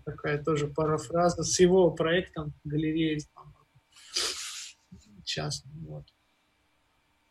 такая 0.06 0.42
тоже 0.42 0.68
парафраза 0.68 1.42
с 1.42 1.60
его 1.60 1.90
проектом 1.90 2.54
галереи 2.64 3.20
частный. 5.30 5.72
Вот. 5.86 6.04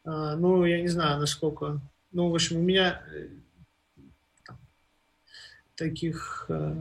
А, 0.05 0.35
ну, 0.35 0.65
я 0.65 0.81
не 0.81 0.87
знаю, 0.87 1.19
насколько... 1.19 1.81
Ну, 2.11 2.29
в 2.29 2.33
общем, 2.33 2.57
у 2.57 2.61
меня 2.61 3.03
э, 3.13 3.27
таких... 5.75 6.45
Э, 6.49 6.75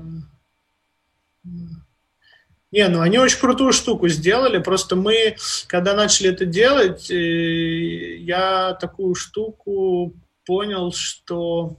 не, 2.70 2.86
ну 2.88 3.00
они 3.00 3.18
очень 3.18 3.40
крутую 3.40 3.72
штуку 3.72 4.08
сделали. 4.08 4.58
Просто 4.58 4.94
мы, 4.94 5.36
когда 5.66 5.94
начали 5.94 6.30
это 6.30 6.46
делать, 6.46 7.10
э, 7.10 8.16
я 8.16 8.74
такую 8.74 9.14
штуку 9.14 10.14
понял, 10.46 10.92
что 10.92 11.78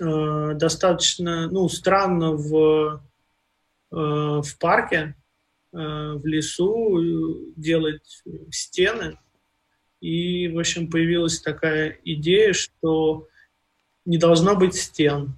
э, 0.00 0.52
достаточно, 0.54 1.48
ну, 1.48 1.68
странно 1.68 2.32
в, 2.32 3.02
э, 3.92 3.96
в 3.96 4.58
парке, 4.58 5.14
в 5.72 6.20
лесу 6.26 7.52
делать 7.56 8.22
стены. 8.50 9.18
И, 10.00 10.48
в 10.48 10.58
общем, 10.58 10.90
появилась 10.90 11.40
такая 11.40 11.98
идея, 12.04 12.52
что 12.52 13.28
не 14.04 14.18
должно 14.18 14.54
быть 14.56 14.74
стен. 14.74 15.34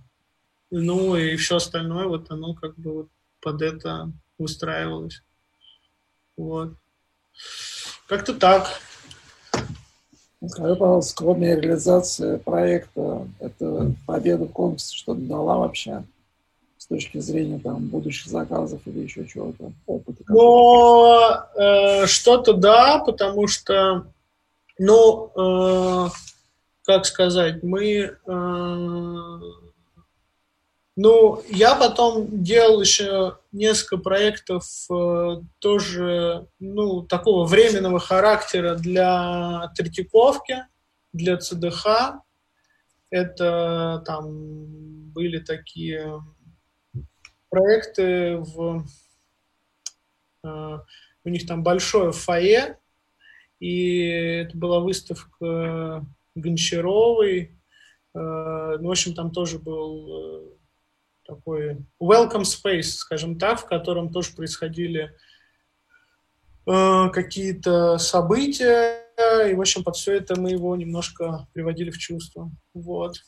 Ну 0.71 1.17
и 1.17 1.37
все 1.37 1.57
остальное, 1.57 2.07
вот 2.07 2.31
оно 2.31 2.55
как 2.55 2.77
бы 2.77 2.93
вот 2.93 3.09
под 3.41 3.63
это 3.63 4.11
устраивалось. 4.39 5.23
Вот. 6.37 6.75
Как-то 8.09 8.35
так. 8.35 8.81
Скажи, 10.47 10.77
пожалуйста, 10.77 11.15
кроме 11.17 11.61
реализации 11.61 12.37
проекта, 12.37 13.29
это 13.41 13.95
победа 14.07 14.45
в 14.45 14.53
конкурсе 14.53 14.97
что-то 14.97 15.21
дала 15.21 15.59
вообще 15.59 16.05
с 16.85 16.87
точки 16.87 17.17
зрения 17.17 17.59
там 17.59 17.87
будущих 17.87 18.27
заказов 18.27 18.83
или 18.85 19.01
еще 19.01 19.27
чего-то, 19.27 19.73
опыта? 19.87 20.23
Но 20.29 21.47
э, 21.57 22.07
что-то 22.07 22.53
да, 22.53 22.99
потому 22.99 23.47
что, 23.47 24.07
ну, 24.79 25.31
э, 25.35 26.09
как 26.83 27.07
сказать, 27.07 27.63
мы 27.63 28.19
э, 28.27 29.39
ну, 30.97 31.43
я 31.49 31.75
потом 31.75 32.27
делал 32.45 32.83
еще 32.83 33.39
несколько 33.51 33.97
проектов 33.97 34.67
э, 34.91 35.41
тоже, 35.61 36.47
ну, 36.61 37.01
такого 37.03 37.47
временного 37.47 37.99
характера 37.99 38.75
для 38.75 39.73
Третьяковки, 39.75 40.67
для 41.15 41.39
ЦДХ. 41.39 41.87
Это 43.09 44.03
там 44.05 44.27
были 45.13 45.39
такие 45.39 46.23
проекты 47.55 48.39
в... 48.39 48.85
Э, 50.43 50.79
у 51.25 51.29
них 51.29 51.47
там 51.47 51.63
большое 51.63 52.11
фойе, 52.11 52.79
и 53.61 54.09
это 54.43 54.57
была 54.57 54.81
выставка 54.81 56.05
Гончаровой. 56.35 57.57
Э, 58.15 58.77
ну, 58.81 58.89
в 58.89 58.91
общем, 58.91 59.15
там 59.15 59.31
тоже 59.31 59.61
был 59.61 60.09
э, 60.09 60.49
такой 61.27 61.79
welcome 62.03 62.43
space, 62.43 62.99
скажем 62.99 63.39
так, 63.39 63.61
в 63.61 63.67
котором 63.67 64.13
тоже 64.13 64.35
происходили 64.35 65.15
какие-то 66.67 67.99
события, 67.99 69.05
и, 69.47 69.53
в 69.53 69.61
общем, 69.61 69.85
под 69.85 69.97
все 69.97 70.15
это 70.15 70.41
мы 70.41 70.53
его 70.53 70.75
немножко 70.75 71.47
приводили 71.53 71.91
в 71.91 71.99
чувство. 71.99 72.51
Вот. 72.73 73.19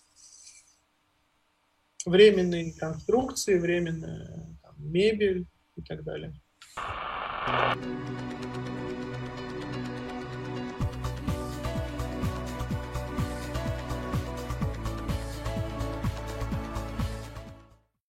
Временные 2.06 2.72
конструкции, 2.72 3.58
временная 3.58 4.56
там, 4.62 4.74
мебель 4.78 5.46
и 5.76 5.82
так 5.82 6.04
далее. 6.04 6.32